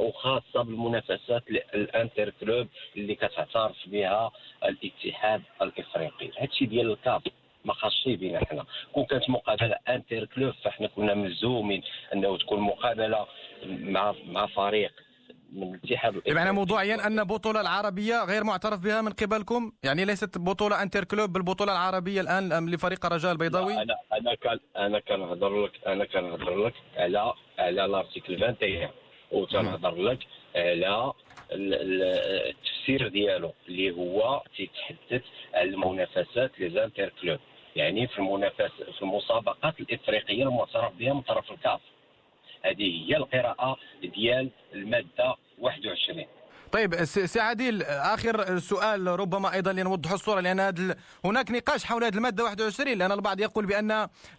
[0.00, 1.42] وخاصة بالمنافسات
[1.74, 4.30] ال interclubs اللي كتعترف بها
[4.64, 6.30] الاتحاد الإفريقي.
[6.38, 7.22] هادشي ديال الكاف
[7.64, 8.64] ما خاصش بينا حنا.
[8.92, 11.82] كون كانت مقابلة interclubs فاحنا كنا ملزومين
[12.14, 13.26] انه تكون مقابلة
[13.66, 14.92] مع مع فريق
[15.52, 20.82] من الاتحاد بمعنى موضوعيا أن البطوله العربية غير معترف بها من قبلكم؟ يعني ليست بطولة
[20.82, 26.66] interclubs بالبطوله العربية الآن لفريق الرجاء البيضاوي أنا أنا كان أنا كنهضر لك أنا كنهضر
[26.66, 28.88] لك على على الأرتيكل 21
[29.32, 30.18] وتنهضر لك
[30.56, 31.12] على
[31.52, 35.22] التفسير ديالو اللي هو تيتحدث
[35.54, 36.90] على المنافسات لي
[37.22, 37.38] كلوب.
[37.76, 41.80] يعني في المنافسه في المسابقات الإفريقية المعترف بها من طرف الكاف.
[42.62, 46.24] هذه هي القراءة ديال المادة 21
[46.72, 52.14] طيب سي عادل آخر سؤال ربما أيضا لنوضح الصورة لأن هذا هناك نقاش حول هذه
[52.14, 53.90] المادة 21 لأن البعض يقول بأن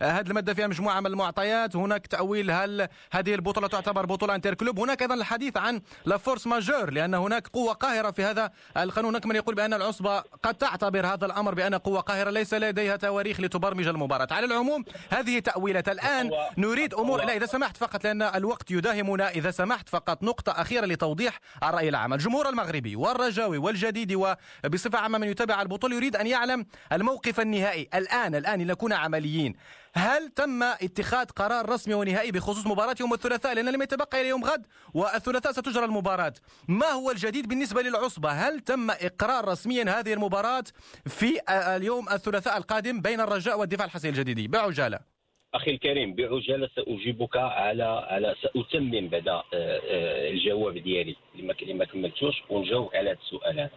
[0.02, 5.02] هذه المادة فيها مجموعة من المعطيات هناك تأويل هل هذه البطولة تعتبر بطولة interclubs هناك
[5.02, 9.10] أيضا الحديث عن la force majeure لأن هناك قوة قاهرة في هذا القانون.
[9.10, 13.40] هناك من يقول بأن العصبه قد تعتبر هذا الأمر بأن قوة قاهرة ليس لديها تواريخ
[13.40, 14.28] لتبرمج المباراة.
[14.32, 19.30] على العموم هذه تاويلات الآن نريد أمور لا إذا سمحت فقط لأن الوقت يداهمنا.
[19.30, 22.19] إذا سمحت فقط نقطة أخيرة لتوضيح الرأي العام.
[22.20, 27.90] الجمهور المغربي والرجاوي والجديدي وبصفة عامة من يتابع البطولة يريد أن يعلم الموقف النهائي.
[27.94, 29.56] الآن الآن لنكون عمليين.
[29.94, 34.46] هل تم اتخاذ قرار رسمي ونهائي بخصوص مباراة يوم الثلاثاء؟ لأن لم يتبقى إلى يوم
[34.46, 36.34] غد والثلاثاء ستجرى المباراة.
[36.68, 40.64] ما هو الجديد بالنسبة للعصبة؟ هل تم إقرار رسميا هذه المباراة
[41.06, 45.19] في اليوم الثلاثاء القادم بين الرجاء والدفاع الحسين الجديدي بعجالة.
[45.54, 51.16] أخي الكريم بعجالة سأجيبك على على سأتمم بدا آه، آه، الجواب ديالي.
[51.36, 53.70] اللي ما كملتوش ونجاوب على هذا السؤال هذا.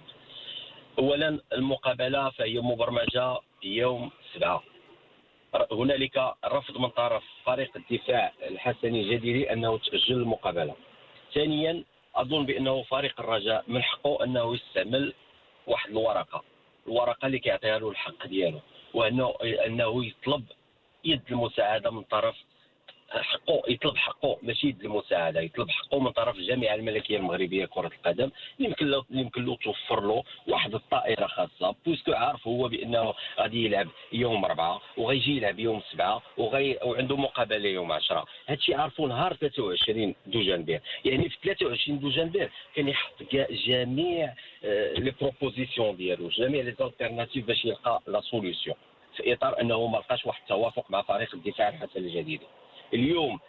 [0.99, 4.63] اولا المقابلة فهي مبرمجة يوم سبعة.
[5.73, 10.75] هنالك رفض من طرف فريق الدفاع الحسني الجديدي أنه تاجل المقابلة.
[11.35, 15.15] ثانيا أظن بأنه فريق الرجاء من حقه أنه يستعمل
[15.67, 16.43] واحد الورقة.
[16.87, 18.61] الورقة اللي كيعطيها له الحق ديالو
[18.95, 19.35] وأنه
[19.67, 20.45] أنه يطلب
[21.05, 22.37] يد المساعدة من طرف
[23.21, 28.31] حقه يطلب حقه ماشي يد المساعدة يطلب حقه من طرف الجامعة الملكية المغربية لكره القدم.
[28.59, 33.89] يمكن له يمكن له توفر له واحد الطائرة خاصة puisque عارف هو بأنه غادي يلعب
[34.13, 40.15] يوم أربعة وغيجي يلعب يوم سبعة وغي وعنده مقابلة يوم 10 هادشي عرفوا نهار 23
[40.27, 43.23] de janvier يعني في 23 de janvier كان يحط
[43.67, 44.35] جميع
[44.65, 48.77] آه، les propositions ديالو جميع les alternatives باش يلقى la solution
[49.17, 52.47] في إطار أنه ما لقاش واحد التوافق مع فريق الدفاع الحسني الجديدي
[52.95, 53.41] اليوم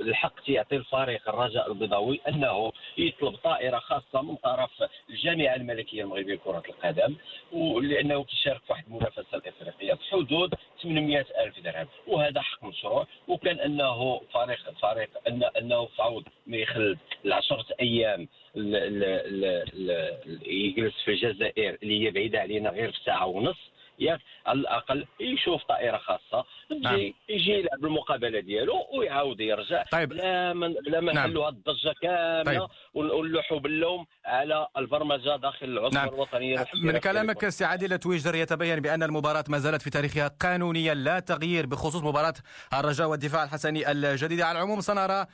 [0.00, 4.70] الحق يعطي الفريق الرجاء البيضاوي أنه يطلب طائرة خاصة من طرف
[5.10, 7.14] الجامعة الملكية المغربية لكرة القدم
[7.52, 11.86] ولأنه كيشارك في واحد المنافسة الإفريقية في حدود 800 ألف درهم.
[12.06, 18.28] وهذا حق مشروع وكان أنه فريق فريق أن أنه فعود ما يخلد العشرة أيام
[20.46, 23.72] يجلس في الجزائر اللي هي بعيدة علينا غير في ساعة ونص.
[23.98, 27.12] ياك على الأقل يشوف طائرة خاصة تجي نعم.
[27.28, 30.08] يجي يلعب المقابله ديالو ويعاود يرجع طيب.
[30.08, 31.36] بلا ما بلا ما نعم.
[31.36, 32.68] الضجة كاملة طيب.
[32.94, 36.08] ونلوحوا باللوم على البرمجة داخل العصبه نعم.
[36.08, 41.20] الوطنيه من كلامك سي عادل تويجر يتبين بأن المباراة ما زالت في تاريخها قانونيا لا
[41.20, 42.34] تغيير بخصوص مباراة
[42.74, 45.26] الرجاء والدفاع الحسني الجديدي على العموم سنرى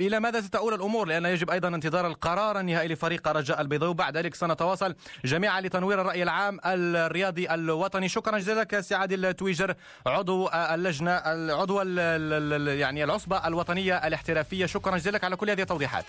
[0.00, 4.34] إلى ماذا ستؤول الأمور لأن يجب أيضا انتظار القرار النهائي لفريق الرجاء البيضاوي وبعد ذلك
[4.34, 9.74] سنتواصل جميعا لتنوير الرأي العام الرياضي الوطني شكرا جزيلا لك سي عادل تويجر.
[10.06, 11.10] عضو اللجنة
[11.54, 11.80] عضو
[12.68, 14.66] يعني العصبة الوطنية الاحترافية.
[14.66, 16.04] شكرا جزيلا لك على كل هذه التوضيحات.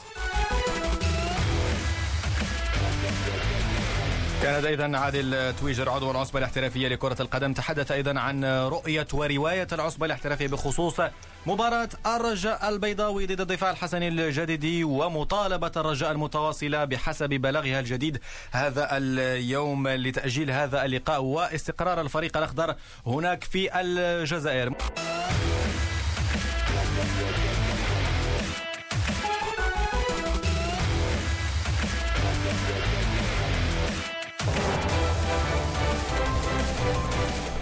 [4.43, 10.05] كانت أيضا عادل تويجر عضو العصبة الاحترافية لكرة القدم تحدث أيضا عن رؤية ورواية العصبة
[10.05, 11.01] الاحترافية بخصوص
[11.45, 18.19] مباراة الرجاء البيضاوي ضد الدفاع الحسني الجديدي ومطالبة الرجاء المتواصلة بحسب بلاغها الجديد
[18.51, 22.75] هذا اليوم لتأجيل هذا اللقاء واستقرار الفريق الأخضر
[23.07, 24.73] هناك في الجزائر.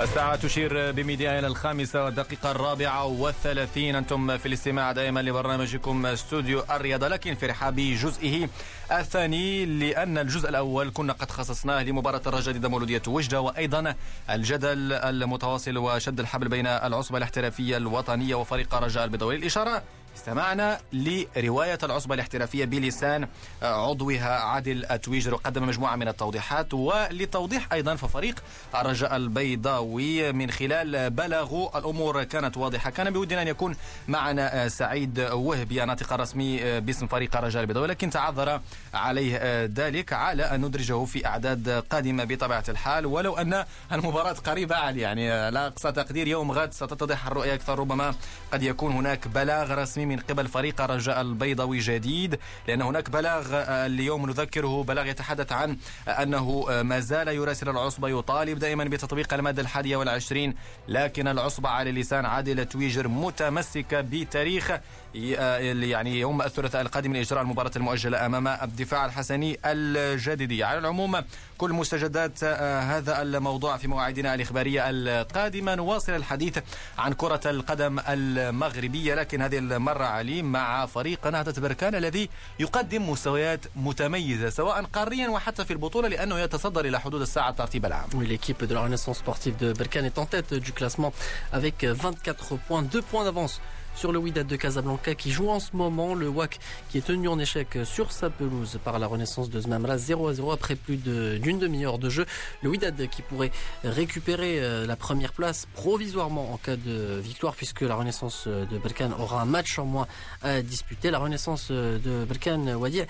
[0.02, 3.96] الساعة تشير بميديا إلى الخامسة والدقيقة الرابعة والثلاثين.
[3.96, 8.50] أنتم في الاستماع دائما لبرنامجكم استوديو الرياضة لكن في رحاب جزئه
[8.92, 13.96] الثاني لأن الجزء الأول كنا قد خصصناه لمباراة الرجاء ضد مولودية وجدة وأيضا
[14.30, 19.36] الجدل المتواصل وشد الحبل بين العصبة الاحترافية الوطنية وفريق الرجاء البيضاوي.
[19.36, 19.84] الإشارة
[20.16, 23.28] استمعنا لرواية العصبة الاحترافية بلسان
[23.62, 28.44] عضوها عادل التويجر وقدم مجموعة من التوضيحات ولتوضيح أيضا ففريق
[28.76, 32.90] الرجاء البيضاوي من خلال بلاغ الأمور كانت واضحة.
[32.90, 33.76] كان بودنا أن يكون
[34.08, 38.62] معنا سعيد وهبي ناطق رسمي باسم فريق الرجاء البيضاوي لكن تعذر
[38.94, 43.06] عليه ذلك على أن ندرجه في أعداد قادمة بطبيعة الحال.
[43.06, 48.16] ولو أن المباراة قريبة علي يعني لا أقصى تقدير يوم غد ستتضح الرؤية أكثر ربما
[48.54, 53.46] قد يكون هناك بلاغ رسمي من قبل فريق رجاء البيضاوي جديد لأن هناك بلاغ
[53.86, 59.98] اليوم نذكره بلاغ يتحدث عن أنه ما زال يراسل العصبة يطالب دائما بتطبيق المادة الحادية
[59.98, 60.56] والعشرين
[60.88, 64.72] لكن العصبة على لسان عادل تويجر متمسكة بتاريخ
[65.14, 71.24] يعني يوم الثلاثاء القادم لإجراء المباراة المؤجلة أمام الدفاع الحسني الجديدي على العموم
[71.58, 75.76] كل مستجدات هذا الموضوع في مواعيدنا الإخبارية القادمة.
[75.76, 76.58] نواصل الحديث
[76.98, 83.66] عن كرة القدم المغربية لكن هذه المرة علي مع فريق نهضة بركان الذي يقدم مستويات
[83.76, 88.10] متميزة سواء قاريا وحتى في البطولة لأنه يتصدر إلى حدود الساعة الترتيب العام.
[88.12, 91.14] L'équipe de la Renaissance sportive de Berkane est en tête du classement
[91.54, 93.62] avec 24 points, 2 points d'avance
[93.95, 96.59] sur le Wydad de Casablanca qui joue en ce moment le WAC
[96.91, 100.35] qui est tenu en échec sur sa pelouse par la Renaissance de Zmamra 0 à
[100.35, 102.27] 0 après plus d'une demi-heure de jeu.
[102.63, 103.53] Le Wydad qui pourrait
[103.85, 109.41] récupérer la première place provisoirement en cas de victoire puisque la Renaissance de Berkane aura
[109.41, 110.07] un match en moins
[110.43, 111.11] à disputer.
[111.11, 113.01] La Renaissance de Berkane Wadi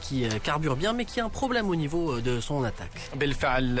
[0.00, 3.10] qui carbure bien mais qui a un problème au niveau de son attaque.
[3.14, 3.80] بالفعل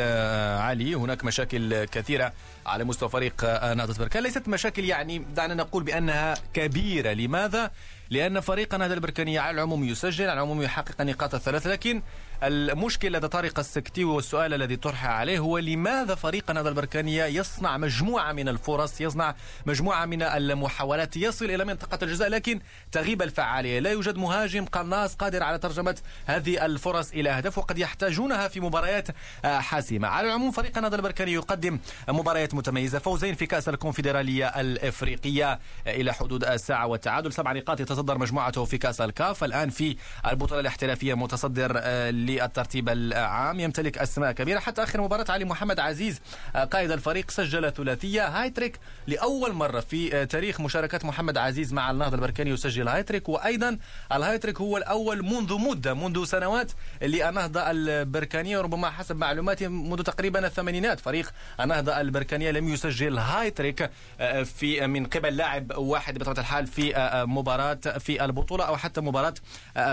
[0.60, 2.32] علي هناك مشاكل كثيرة
[2.65, 3.43] على مستوى فريق
[3.73, 7.71] نهضة بركان ليست مشاكل يعني دعنا نقول بأنها كبيرة لماذا؟
[8.09, 12.01] لأن فريق نهضة البركانية على العموم يسجل على العموم يحقق النقاط الثلاث لكن
[12.43, 18.31] المشكلة لدى طارق السكتيوي والسؤال الذي طرح عليه هو لماذا فريق نهضة البركانية يصنع مجموعة
[18.31, 22.59] من الفرص يصنع مجموعة من المحاولات يصل إلى منطقة الجزاء لكن
[22.91, 23.79] تغيب الفعالية.
[23.79, 29.07] لا يوجد مهاجم قناص قادر على ترجمة هذه الفرص إلى أهداف وقد يحتاجونها في مباريات
[29.43, 30.07] حاسمة.
[30.07, 36.43] على العموم فريق نهضة البركانية يقدم مباريات متميزة فوزين في كأس الكونفدرالية الإفريقية إلى حدود
[36.43, 37.33] الساعة والتعادل.
[37.33, 39.43] سبع نقاط يتصدر مجموعته في كأس الكاف.
[39.43, 41.71] الآن في البطولة الاحترافية متصدر
[42.35, 43.59] للترتيب العام.
[43.59, 46.21] يمتلك أسماء كبيرة حتى آخر مباراة علي محمد عزيز
[46.71, 52.49] قائد الفريق سجل ثلاثية هايتريك لأول مرة في تاريخ مشاركة محمد عزيز مع النهضة البركاني
[52.49, 53.29] يسجل هايتريك.
[53.29, 53.77] وأيضا
[54.13, 58.57] الهايتريك هو الأول منذ مدة منذ سنوات للنهضة البركانية.
[58.57, 63.89] وربما حسب معلوماتي منذ تقريبا الثمانينات فريق النهضة البركانية لم يسجل هايتريك
[64.43, 66.93] في من قبل لاعب واحد بطبيعة الحال في
[67.27, 69.33] مباراة في البطولة أو حتى مباراة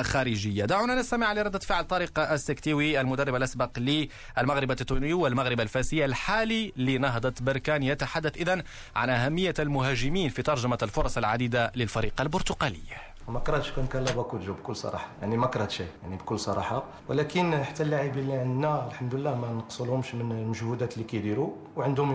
[0.02, 0.64] خارجية.
[0.64, 7.82] دعونا نستمع لردة فعل طارق السكتيوي المدرب الأسبق للمغرب التونسي والمغرب الفاسي الحالي لنهضة بركان
[7.82, 8.62] يتحدث إذن
[8.96, 12.82] عن أهمية المهاجمين في ترجمة الفرص العديدة للفريق البرتقالي.
[13.28, 15.08] ما كرهتش كان كان لابا كوجو بكل صراحة.
[15.20, 16.84] يعني ما كرهت شيء يعني بكل صراحة.
[17.08, 21.50] ولكن حتى اللاعبين اللي عندنا الحمد لله ما نقصلهمش من المجهودات اللي كيديروا.
[21.76, 22.10] وعندهم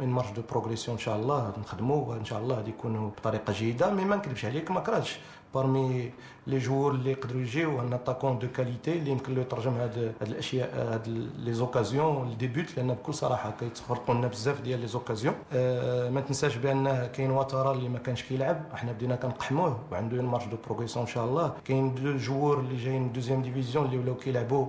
[0.00, 3.90] une marge de progression إن شاء الله نخدموا وان شاء الله يكونوا بطريقة جيدة.
[3.90, 5.18] mais ما نكذبش عليك ما كرهتش.
[5.54, 6.12] parmi
[6.46, 10.28] les joueurs اللي يقدروا يجيو un attaquant de qualité اللي يمكن له يترجم هاد هاد
[10.28, 15.34] الاشياء هاد les occasions de but لأن بكل صراحة كيتخلقوا لنا بزاف ديال les occasions
[15.52, 20.24] أه ما تنساش بان كاين واترا اللي ما كانش كيلعب إحنا بدينا كنقحموه وعنده une
[20.26, 24.14] marge de progression ان شاء الله كاين deux joueurs اللي جايين deuxième division اللي ولاو
[24.14, 24.66] كيلعبوا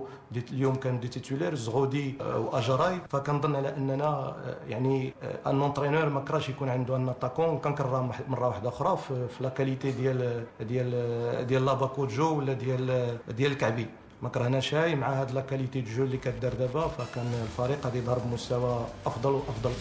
[0.52, 4.36] اليوم كانوا des titulaires زغودي واجراي فكنظن على اننا
[4.68, 5.12] يعني
[5.46, 9.90] un entraîneur ما كراش يكون عنده un attaquant كنكرر مره واحدة أخرى في la qualité
[9.92, 13.86] ديال ديال ديال لابا كوجو ولا ديال ديال الكعبي.
[14.22, 18.18] ما كرهناش هاي مع هاد la qualité jeu اللي كدار دابا فكان الفريق غادي يظهر
[18.18, 19.72] بمستوى أفضل وأفضل.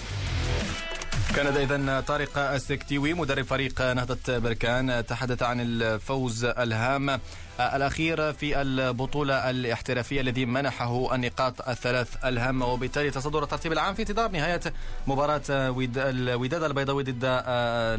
[1.36, 7.20] كان اذا طارق السكتيوي مدرب فريق نهضة بركان تحدث عن الفوز الهام.
[7.60, 14.32] الأخير في البطولة الاحترافية الذي منحه النقاط الثلاث الهامة وبالتالي تصدر الترتيب العام في انتظار
[14.32, 14.62] نهاية
[15.08, 17.26] مباراة الوداد البيضاوي ضد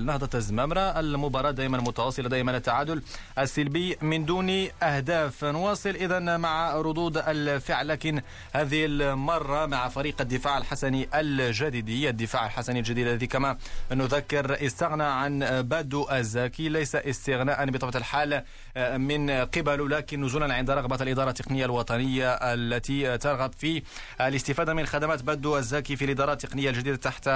[0.00, 3.02] نهضة الزمامرة المباراة دائما متواصلة دائما التعادل
[3.38, 5.44] السلبي من دون أهداف.
[5.44, 12.78] نواصل إذا مع ردود الفعل لكن هذه المرة مع فريق الدفاع الحسني الجديدي الدفاع الحسني
[12.78, 13.56] الجديد الذي كما
[13.92, 16.68] نذكر استغنى عن بادو الزاكي.
[16.68, 18.42] ليس استغناء بطبيعة الحال
[18.76, 23.82] من قبله لكن نزولا عند رغبة الإدارة التقنية الوطنية التي ترغب في
[24.20, 27.28] الاستفادة من خدمات بدو الزاكي في الإدارة التقنية الجديدة تحت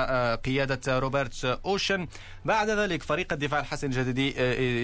[0.45, 2.07] قيادة روبرت أوشن.
[2.45, 4.35] بعد ذلك فريق الدفاع الحسن الجديدي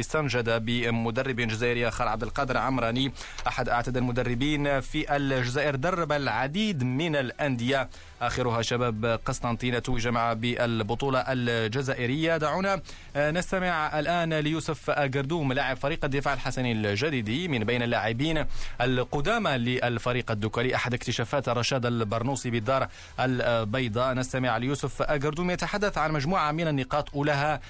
[0.01, 3.13] استنجد بمدرب جزائري آخر عبد القادر عمراني.
[3.47, 7.89] أحد أعتد المدربين في الجزائر درب العديد من الأندية.
[8.23, 12.37] آخرها شباب قسطنطينة توج مع بالبطولة الجزائرية.
[12.37, 12.83] دعونا
[13.17, 18.45] نستمع الآن ليوسف القردوم لاعب فريق الدفاع الحسني الجديدي من بين اللاعبين
[18.81, 22.89] القدامى للفريق الدكالي أحد اكتشافات رشاد البرنوسي بالدار
[23.21, 24.15] البيضاء.
[24.15, 27.61] نستمع ليوسف القردوم يتحدث عن مجموعة من النقاط أولها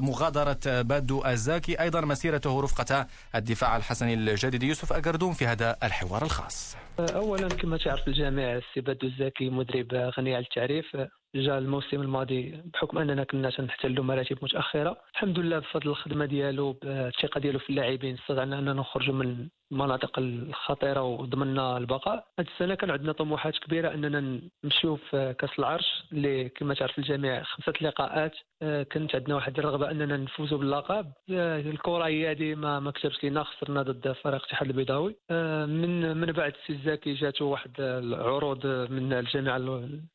[0.00, 4.62] مغادرة بادو الزاكي أيضا مسيرته رفقة الدفاع الحسني الجديد.
[4.62, 6.76] يوسف القردوم في هذا الحوار الخاص.
[6.98, 10.96] اولا كما تعرف الجميع السي بادو الزاكي مدرب غني عن التعريف.
[11.34, 14.96] جا الموسم الماضي بحكم أننا كنا تنحتلوا مراتب متأخرة.
[15.14, 21.02] الحمد لله بفضل الخدمة ديالو بالثقة ديالو في اللاعبين استطعنا أننا نخرجوا من المناطق الخطيرة
[21.02, 22.26] وضمننا البقاء.
[22.38, 27.42] هذه السنة كان عندنا طموحات كبيرة أننا نمشيو في كأس العرش اللي كما تعرف الجميع
[27.42, 28.36] خمسة لقاءات.
[28.62, 31.06] آه، كانت عندنا واحد الرغبة أننا نفوزوا باللقب.
[31.30, 35.16] آه، الكرة هي هذه ما ما كتبش لينا خسرنا ضد فريق الاتحاد البيضاوي.
[35.30, 39.56] آه، من من بعد السي جاتو واحد العروض من الجامعة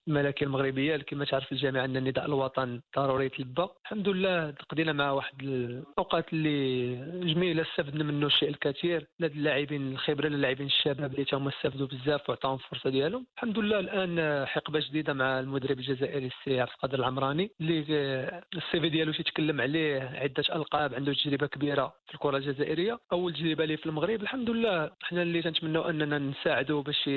[0.08, 5.44] الملكية المغربية كما تعرف الجميع أن النداء الوطن ضروري يتلبى الحمد لله قضينا مع واحد
[5.44, 6.96] الأوقات اللي
[7.34, 9.08] جميلة استفدنا منه الشيء الكثير.
[9.22, 13.26] اللاعبين الخبرة للاعبين الشباب اللي تاهما استفدوا بزاف وعطاهم الفرصه ديالهم.
[13.36, 17.80] الحمد لله الآن حقبة جديدة مع المدرب الجزائري السي عبد القادر العمراني اللي
[18.56, 23.00] السي في ديالو تيتكلم عليه عدة ألقاب عنده تجربة كبيرة في الكرة الجزائرية.
[23.12, 24.22] أول تجربة ليه في المغرب.
[24.22, 27.10] الحمد لله حنا اللي تنتمنوا أننا نساعدوا باش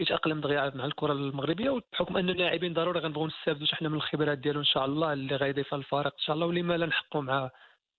[0.00, 4.60] يتأقلم دغيا مع الكرة المغربية وبحكم ان اللاعبين ضروري غنبغيو نستافدوا حنا من الخبرات ديالو
[4.60, 7.50] إن شاء الله اللي غيضيفها الفريق إن شاء الله ولما لا نحققوا مع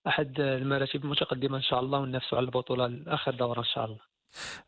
[0.06, 4.07] أحد المراتب المتقدمة إن شاء الله وننافسوا على البطولة لآخر دورة إن شاء الله.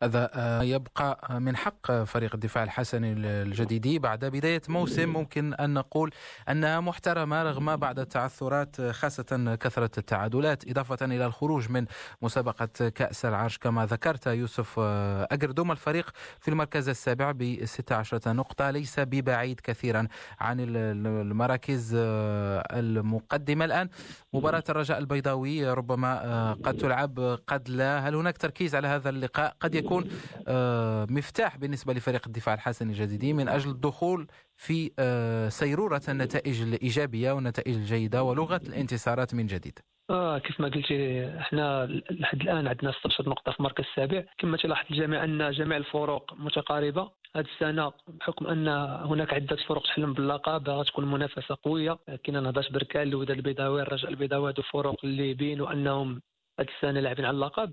[0.03, 5.09] هذا آه، يبقى من حق فريق الدفاع الحسني الجديدي بعد بداية موسم.
[5.09, 6.11] ممكن أن نقول
[6.49, 11.85] أنها محترمة رغم بعض التعثرات خاصة كثرة التعادلات إضافة إلى الخروج من
[12.21, 18.71] مسابقة كأس العرش كما ذكرت يوسف آه، أقردوم الفريق في المركز السابع ب 16 نقطة
[18.71, 20.07] ليس ببعيد كثيرا
[20.39, 23.65] عن المراكز آه، المقدمة.
[23.65, 23.89] الآن
[24.33, 27.99] مباراة الرجاء البيضاوي ربما قد تلعب قد لا.
[28.09, 30.09] هل هناك تركيز على هذا اللقاء؟ قد يكون
[30.47, 37.31] آه، مفتاح بالنسبة لفريق الدفاع الحسني الجديدي من أجل الدخول في آه، سيرورة النتائج الإيجابية
[37.31, 39.79] والنتائج الجيدة ولغة الانتصارات من جديد.
[40.09, 44.23] آه كيف ما قلتي إحنا لحد الآن عندنا 16 نقطة في المركز السابع.
[44.37, 47.11] كما تلاحظ الجميع أن جميع الفروق متقاربة.
[47.35, 48.67] هذه السنة بحكم أن
[49.07, 51.97] هناك عدة فرق تحلم باللقب غتكون منافسة قوية.
[52.23, 56.21] كاين نهضه بركان الوداد البيضاوي الرجاء البيضاوي هذو فرق اللي بينوا أنهم
[56.59, 57.71] هذه السنة لاعبين على اللقب.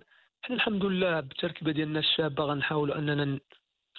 [0.50, 3.38] الحمد لله بالتركيبه ديالنا الشابة غنحاولوا أننا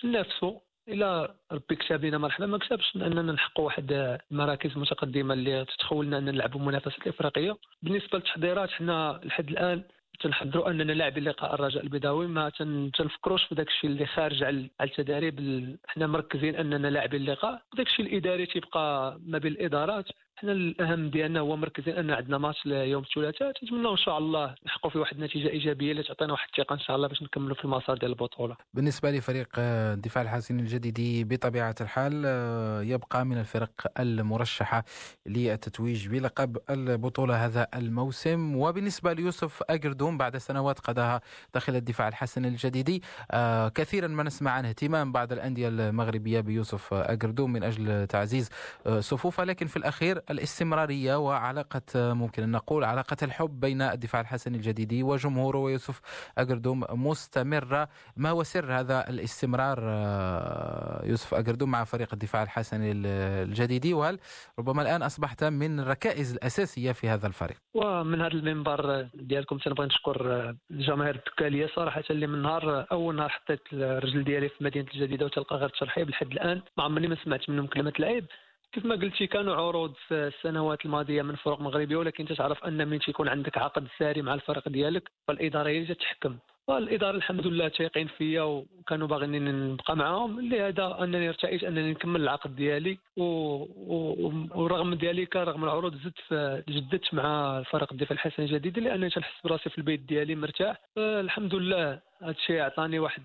[0.03, 2.45] ننافسوا إلى ربي كتب لنا مرحبا.
[2.45, 7.57] ما كتبش أننا نحققوا واحد المراكز متقدمة اللي تتخولنا أن نلعبوا منافسات إفريقية.
[7.81, 9.83] بالنسبة للتحضيرات حنا لحد الآن
[10.19, 12.49] تنحضروا أننا لاعبين لقاء الرجاء البيضاوي ما
[12.97, 17.61] تنفكروش في داك الشيء اللي خارج على التدريب حنا مركزين أننا لاعبين اللقاء.
[17.77, 20.05] داك الشيء الإداري تيبقى ما بين الإدارات.
[20.39, 24.91] حنا الأهم ديالنا هو مركزين أن عندنا ماتش يوم الثلاثاء نتمنى إن شاء الله نحققوا
[24.91, 27.97] في واحد النتيجة إيجابية اللي تعطينا واحد الثقة إن شاء الله باش نكملوا في المسار
[27.97, 28.57] ديال البطولة.
[28.73, 34.83] بالنسبة لفريق الدفاع الحسني الجديدي بطبيعة الحال آه، يبقى من الفرق المرشحة
[35.25, 38.55] للتتويج بلقب البطولة هذا الموسم.
[38.55, 41.21] وبالنسبة ليوسف اجردوم بعد سنوات قضاها
[41.53, 47.53] داخل الدفاع الحسني الجديدي آه، كثيرا ما نسمع عن اهتمام بعض الأندية المغربية بيوسف اجردوم
[47.53, 48.49] من أجل تعزيز
[48.87, 54.57] آه، صفوفه لكن في الأخير الاستمرارية وعلاقة ممكن أن نقول علاقة الحب بين الدفاع الحسني
[54.57, 56.01] الجديدي وجمهوره ويوسف
[56.37, 57.89] أقردوم مستمرة.
[58.17, 64.19] ما هو سر هذا الاستمرار آه، يوسف أقردوم مع فريق الدفاع الحسني الجديدي؟ وهل
[64.59, 70.55] ربما الآن أصبحت من الركائز الأساسية في هذا الفريق؟ ومن هذا المنبر ديالكم تنبغي نشكر
[70.71, 75.55] الجماهير التكالية صراحة اللي من نهار أول نهار حطيت الرجل ديالي في مدينة الجديدة وتلقى
[75.55, 76.61] غير ترحيب لحد الآن.
[76.77, 78.25] ما عمرني ما سمعت منهم كلمة العيب.
[78.71, 83.27] كيف ما قلتي كانوا عروض السنوات الماضية من فرق مغربية ولكن تعرف أن من تيكون
[83.27, 86.37] عندك عقد ساري مع الفريق ديالك فالإدارة هي تتحكم
[86.77, 92.55] الاداره الحمد لله تايقين فيا وكانوا باغيين نبقى معاهم لهذا أنني ارتئيت أنني نكمل العقد
[92.55, 93.23] ديالي و...
[93.23, 94.47] و...
[94.55, 99.77] ورغم ذلك رغم العروض زدت جددت مع الفريق الدفاع الحسن الجديد لأنني تنحس براسي في
[99.77, 100.77] البيت ديالي مرتاح.
[100.97, 103.23] الحمد لله هذا الشيء عطاني واحد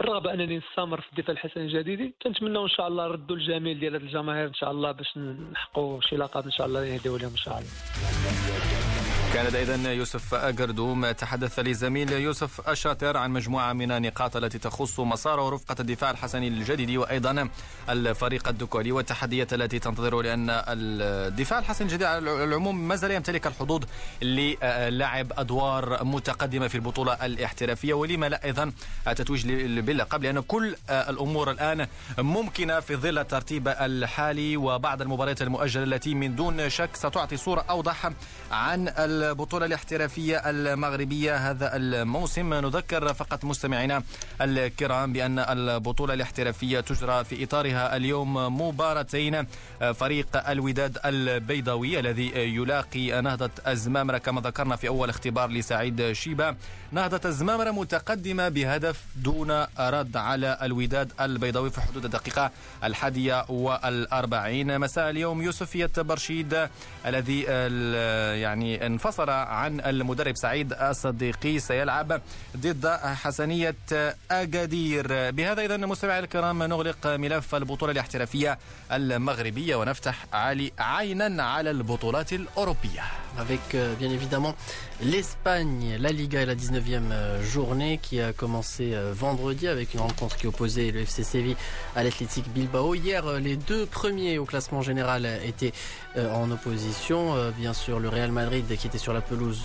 [0.00, 4.46] الرغبة أنني نستمر في الدفاع الحسن الجديدي تنتمنى إن شاء الله نردوا الجميل ديال الجماهير
[4.48, 5.18] إن شاء الله باش
[5.52, 8.97] نحققوا شي لقب إن شاء الله يهديوا لهم إن شاء الله.
[9.34, 15.40] كان اذا يوسف اقردوم تحدث لزميل يوسف الشاطر عن مجموعة من النقاط التي تخص مسار
[15.40, 17.48] ورفقة الدفاع الحسني الجديد وأيضا
[17.88, 23.82] الفريق الدكولي والتحديات التي تنتظر لأن الدفاع الحسني الجديد على العموم ما زال يمتلك الحظوظ
[24.22, 28.72] للعب أدوار متقدمة في البطولة الاحترافية ولما لا أيضا
[29.06, 29.46] تتويج
[29.80, 31.86] باللقب لأن كل الأمور الآن
[32.18, 38.10] ممكنة في ظل الترتيب الحالي وبعد المباريات المؤجلة التي من دون شك ستعطي صورة أوضح
[38.52, 38.88] عن
[39.22, 42.54] البطولة الاحترافية المغربية هذا الموسم.
[42.54, 44.02] نذكر فقط مستمعينا
[44.40, 49.46] الكرام بأن البطولة الاحترافية تجرى في إطارها اليوم مباراتين.
[49.94, 56.54] فريق الوداد البيضاوي الذي يلاقي نهضة الزمامرة كما ذكرنا في أول اختبار لسعيد شيبة.
[56.92, 62.50] نهضة الزمامرة متقدمة بهدف دون رد على الوداد البيضاوي في حدود الدقيقة
[62.84, 64.80] الحادية والأربعين.
[64.80, 66.68] مساء اليوم يوسفية برشيد
[67.06, 67.42] الذي
[68.42, 72.20] يعني انفصل عن المدرب سعيد الصديقي سيلعب
[72.56, 72.86] ضد
[73.22, 73.74] حسنية
[74.30, 78.58] أكادير بهذا إذا مستمعي الكرام نغلق ملف البطولة الاحترافية
[78.92, 83.02] المغربية ونفتح علي عينا على البطولات الأوروبية.
[83.38, 84.54] Avec bien évidemment
[85.00, 90.46] l'Espagne, la Liga et la 19e journée qui a commencé vendredi avec une rencontre qui
[90.46, 91.56] opposait le FC Séville
[91.94, 92.94] à l'Athletic Bilbao.
[92.94, 95.72] Hier, les deux premiers au classement général étaient
[96.16, 97.34] en opposition.
[97.56, 99.62] Bien sûr, le Real Madrid qui était sur la pelouse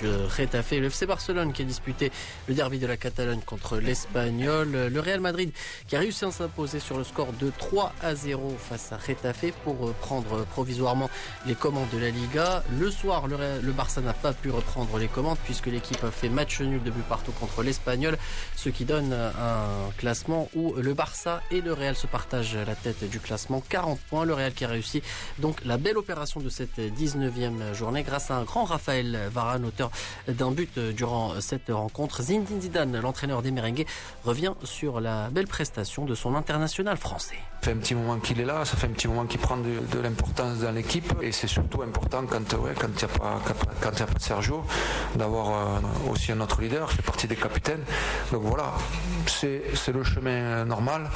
[0.00, 2.10] du Retafe et le FC Barcelone qui a disputé
[2.48, 4.70] le derby de la Catalogne contre l'Espagnol.
[4.72, 5.52] Le Real Madrid
[5.86, 9.52] qui a réussi à s'imposer sur le score de 3 à 0 face à Retafe
[9.62, 11.08] pour prendre provisoirement
[11.46, 12.64] les commandes de la Liga.
[12.80, 16.30] Le soir, le Barça n'a pas pu reprendre prendre les commandes puisque l'équipe a fait
[16.30, 18.16] match nul de but partout contre l'Espagnol,
[18.56, 23.04] ce qui donne un classement où le Barça et le Real se partagent la tête
[23.04, 23.62] du classement.
[23.68, 25.02] 40 points, le Real qui a réussi
[25.38, 29.90] donc la belle opération de cette 19e journée grâce à un grand Raphaël Varane, auteur
[30.26, 32.22] d'un but durant cette rencontre.
[32.22, 33.84] Zinedine Zidane, l'entraîneur des Merengues,
[34.24, 37.36] revient sur la belle prestation de son international français.
[37.60, 39.56] Ça fait un petit moment qu'il est là, ça fait un petit moment qu'il prend
[39.56, 42.70] de, l'importance dans l'équipe et c'est surtout important quand il n'y
[43.04, 43.40] a pas
[43.80, 44.61] quand a pas Sergio
[45.16, 47.82] d'avoir euh, aussi un autre leader, fait partie des capitaines.
[48.30, 48.72] Donc voilà,
[49.26, 51.10] c'est le chemin normal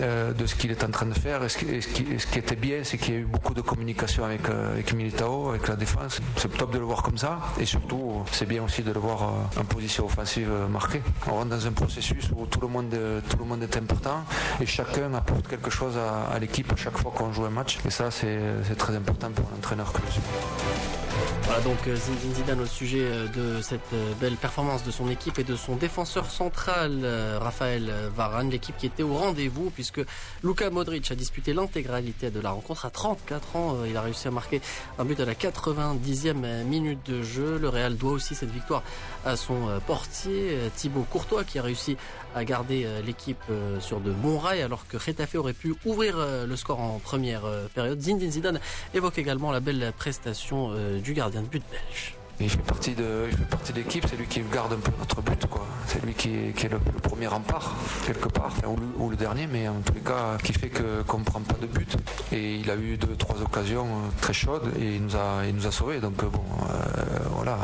[0.00, 1.42] euh, de ce qu'il est en train de faire.
[1.44, 4.72] Et ce qui, était bien, c'est qu'il y a eu beaucoup de communication avec, euh,
[4.72, 6.20] avec Militao, avec la défense.
[6.36, 7.38] C'est top de le voir comme ça.
[7.58, 11.02] Et surtout, c'est bien aussi de le voir euh, en position offensive euh, marquée.
[11.28, 14.24] On rentre dans un processus où tout le monde, est important
[14.60, 17.78] et chacun apporte quelque chose à, à l'équipe à chaque fois qu'on joue un match.
[17.86, 21.03] Et ça, c'est très important pour l'entraîneur que je suis.
[21.46, 25.56] Voilà donc Zinedine Zidane au sujet de cette belle performance de son équipe et de
[25.56, 27.06] son défenseur central
[27.38, 30.00] Raphaël Varane, l'équipe qui était au rendez-vous puisque
[30.42, 33.76] Luka Modric a disputé l'intégralité de la rencontre à 34 ans.
[33.86, 34.62] Il a réussi à marquer
[34.98, 37.58] un but à la 90e minute de jeu.
[37.58, 38.82] Le Real doit aussi cette victoire
[39.26, 41.98] à son portier Thibaut Courtois qui a réussi
[42.34, 43.42] à garder l'équipe
[43.80, 46.16] sur de bons rails alors que Retafe aurait pu ouvrir
[46.46, 47.42] le score en première
[47.74, 48.00] période.
[48.00, 48.60] Zinedine Zidane
[48.94, 52.13] évoque également la belle prestation du gardien de but belge.
[52.40, 54.90] Il fait partie de, il fait partie de l'équipe, c'est lui qui garde un peu
[54.98, 55.66] notre but, quoi.
[55.86, 57.74] C'est lui qui est, le, premier rempart,
[58.06, 58.52] quelque part,
[58.98, 60.70] ou le, dernier, mais en tous les cas, qui fait
[61.06, 61.96] qu'on ne prend pas de but.
[62.32, 63.86] Et il a eu deux, trois occasions
[64.20, 66.00] très chaudes et il nous a, il nous a sauvés.
[66.00, 67.56] Donc bon, euh, voilà,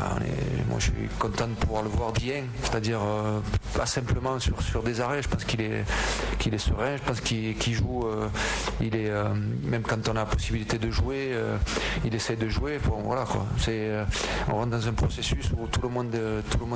[0.69, 3.39] moi je suis content de pouvoir le voir bien, c'est-à-dire euh,
[3.75, 5.21] pas simplement sur, sur des arrêts.
[5.21, 5.83] Je pense qu'il est,
[6.39, 6.95] qu'il est serein.
[6.95, 8.27] Je pense qu'il, joue, euh,
[8.79, 9.11] il est,
[9.63, 11.35] même quand on a la possibilité de jouer,
[12.05, 12.79] il essaie de jouer.
[12.85, 13.45] Bon, voilà quoi.
[13.57, 13.89] C'est,
[14.67, 16.13] dans un processus où tout le monde,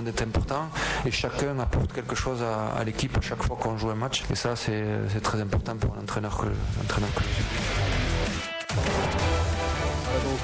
[0.07, 0.69] est important
[1.05, 4.23] et chacun apporte quelque chose à, l'équipe à chaque fois qu'on joue un match.
[4.31, 7.64] Et ça, c'est très important pour l'entraîneur que, que je.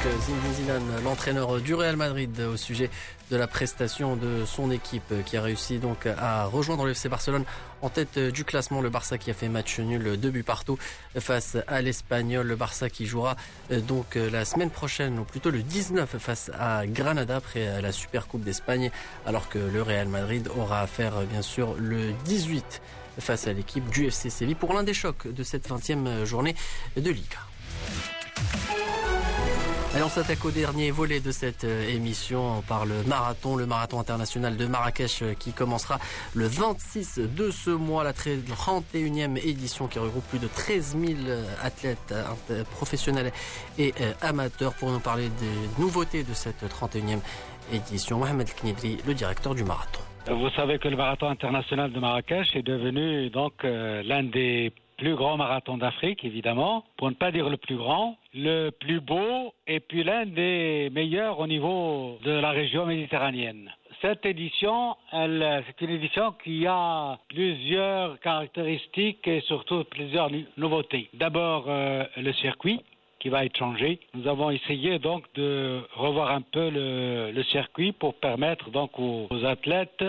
[0.02, 2.90] Zinedine Zidane, l'entraîneur du Real Madrid, au sujet
[3.30, 7.46] de la prestation de son équipe qui a réussi donc à rejoindre le FC Barcelone
[7.84, 8.82] en tête du classement.
[8.82, 10.80] Le Barça qui a fait match nul, deux buts partout
[11.20, 12.48] face à l'Espagnol.
[12.48, 13.36] Le Barça qui jouera
[13.88, 18.44] donc la semaine prochaine, ou plutôt le 19 face à Granada après la Super Coupe
[18.44, 18.90] d'Espagne,
[19.28, 22.82] alors que le Real Madrid aura à faire bien sûr le 18
[23.20, 26.56] face à l'équipe du FC Séville pour l'un des chocs de cette 20e journée
[26.98, 27.38] de Liga.
[29.94, 34.00] Allez, on s'attaque au dernier volet de cette euh, émission par le marathon, le marathon
[34.00, 36.00] international de Marrakech euh, qui commencera
[36.34, 41.44] le 26 de ce mois, la 31e édition qui regroupe plus de 13 000 euh,
[41.62, 42.14] athlètes
[42.72, 43.34] professionnels
[43.78, 47.20] et amateurs pour nous parler des nouveautés de cette 31e
[47.74, 48.18] édition.
[48.18, 50.02] Mohamed Knidri, le directeur du marathon.
[50.30, 54.72] Vous savez que le marathon international de Marrakech est devenu donc l'un des
[55.02, 59.52] plus grand marathon d'Afrique, évidemment, pour ne pas dire le plus grand, le plus beau
[59.66, 63.72] et puis l'un des meilleurs au niveau de la région méditerranéenne.
[64.04, 71.10] Cette édition, c'est une édition qui a plusieurs caractéristiques et surtout plusieurs nouveautés.
[71.16, 72.80] D'abord, euh, le circuit
[73.18, 74.00] qui va être changé.
[74.14, 79.46] Nous avons essayé donc de revoir un peu le, circuit pour permettre donc aux, aux
[79.46, 80.06] athlètes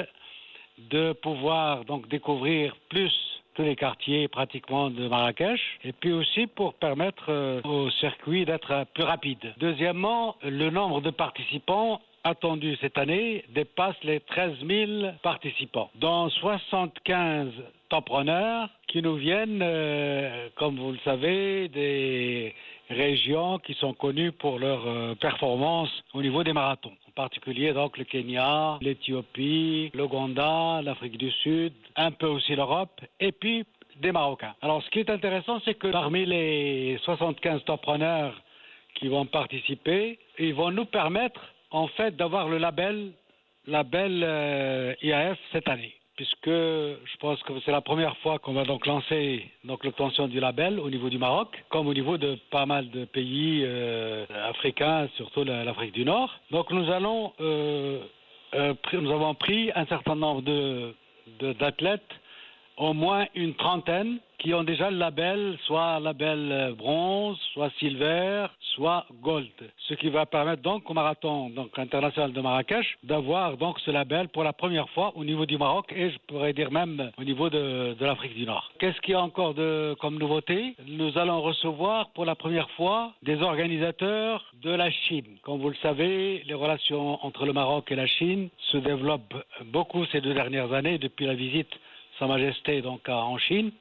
[0.90, 6.74] de pouvoir donc découvrir plus tous les quartiers pratiquement de Marrakech, et puis aussi pour
[6.74, 9.54] permettre euh, au circuit d'être plus rapide.
[9.58, 17.48] Deuxièmement, le nombre de participants attendu cette année dépasse les 13 000 participants, dont 75
[17.90, 22.54] entrepreneurs qui nous viennent, euh, comme vous le savez, des
[22.92, 27.98] régions qui sont connues pour leur euh, performance au niveau des marathons en particulier donc
[27.98, 33.64] le Kenya, l'Éthiopie, l'Ouganda, l'Afrique du Sud, un peu aussi l'Europe, et puis
[34.00, 34.54] des Marocains.
[34.62, 38.40] Alors ce qui est intéressant, c'est que parmi les 75 entrepreneurs
[38.94, 41.40] qui vont participer, ils vont nous permettre
[41.70, 43.12] en fait d'avoir le label,
[43.66, 48.64] label euh, IAF cette année puisque je pense que c'est la première fois qu'on va
[48.64, 52.66] donc lancer donc l'obtention du label au niveau du Maroc, comme au niveau de pas
[52.66, 56.30] mal de pays euh, africains, surtout l'Afrique du Nord.
[56.50, 58.00] Donc nous euh,
[58.54, 60.94] euh, nous avons pris un certain nombre de
[61.40, 62.02] d'athlètes,
[62.82, 69.06] au moins une trentaine, qui ont déjà le label, soit label bronze, soit silver, soit
[69.22, 69.46] gold.
[69.88, 74.28] Ce qui va permettre donc au marathon donc, international de Marrakech d'avoir donc ce label
[74.28, 77.50] pour la première fois au niveau du Maroc et je pourrais dire même au niveau
[77.50, 78.72] de, de l'Afrique du Nord.
[78.80, 80.74] Qu'est-ce qu'il y a encore de, comme nouveauté?
[80.88, 85.38] Nous allons recevoir pour la première fois des organisateurs de la Chine.
[85.42, 90.04] Comme vous le savez, les relations entre le Maroc et la Chine se développent beaucoup
[90.06, 91.70] ces deux dernières années depuis la visite
[92.22, 93.72] Sa Majesté donc en Chine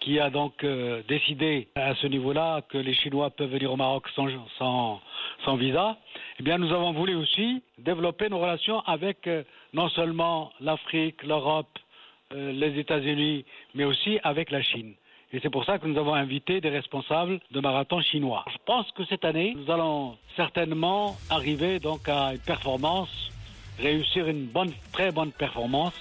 [0.00, 4.08] qui a donc euh, décidé à ce niveau-là que les Chinois peuvent venir au Maroc
[4.16, 5.96] sans, visa,
[6.40, 11.78] eh bien nous avons voulu aussi développer nos relations avec euh, non seulement l'Afrique, l'Europe,
[12.32, 13.44] euh, les États-Unis,
[13.76, 14.94] mais aussi avec la Chine.
[15.32, 18.44] Et c'est pour ça que nous avons invité des responsables de marathon chinois.
[18.50, 23.30] Je pense que cette année, nous allons certainement arriver donc à une performance,
[23.78, 25.94] réussir une bonne, très bonne performance.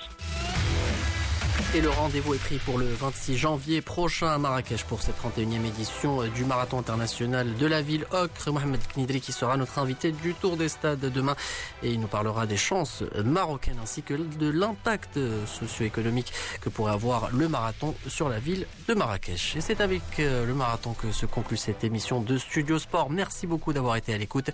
[1.75, 5.65] Et le rendez-vous est pris pour le 26 janvier prochain à Marrakech pour cette 31e
[5.65, 8.51] édition du Marathon international de la ville Ocre.
[8.53, 11.35] Mohamed Knidri qui sera notre invité du Tour des Stades demain
[11.83, 17.31] et il nous parlera des chances marocaines ainsi que de l'impact socio-économique que pourrait avoir
[17.31, 19.57] le marathon sur la ville de Marrakech.
[19.57, 23.09] Et c'est avec euh, le marathon que se conclut cette émission de Studio Sport.
[23.09, 24.51] Merci beaucoup d'avoir été à l'écoute.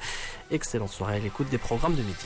[0.49, 2.25] Excellente soirée à l'écoute des programmes de midi.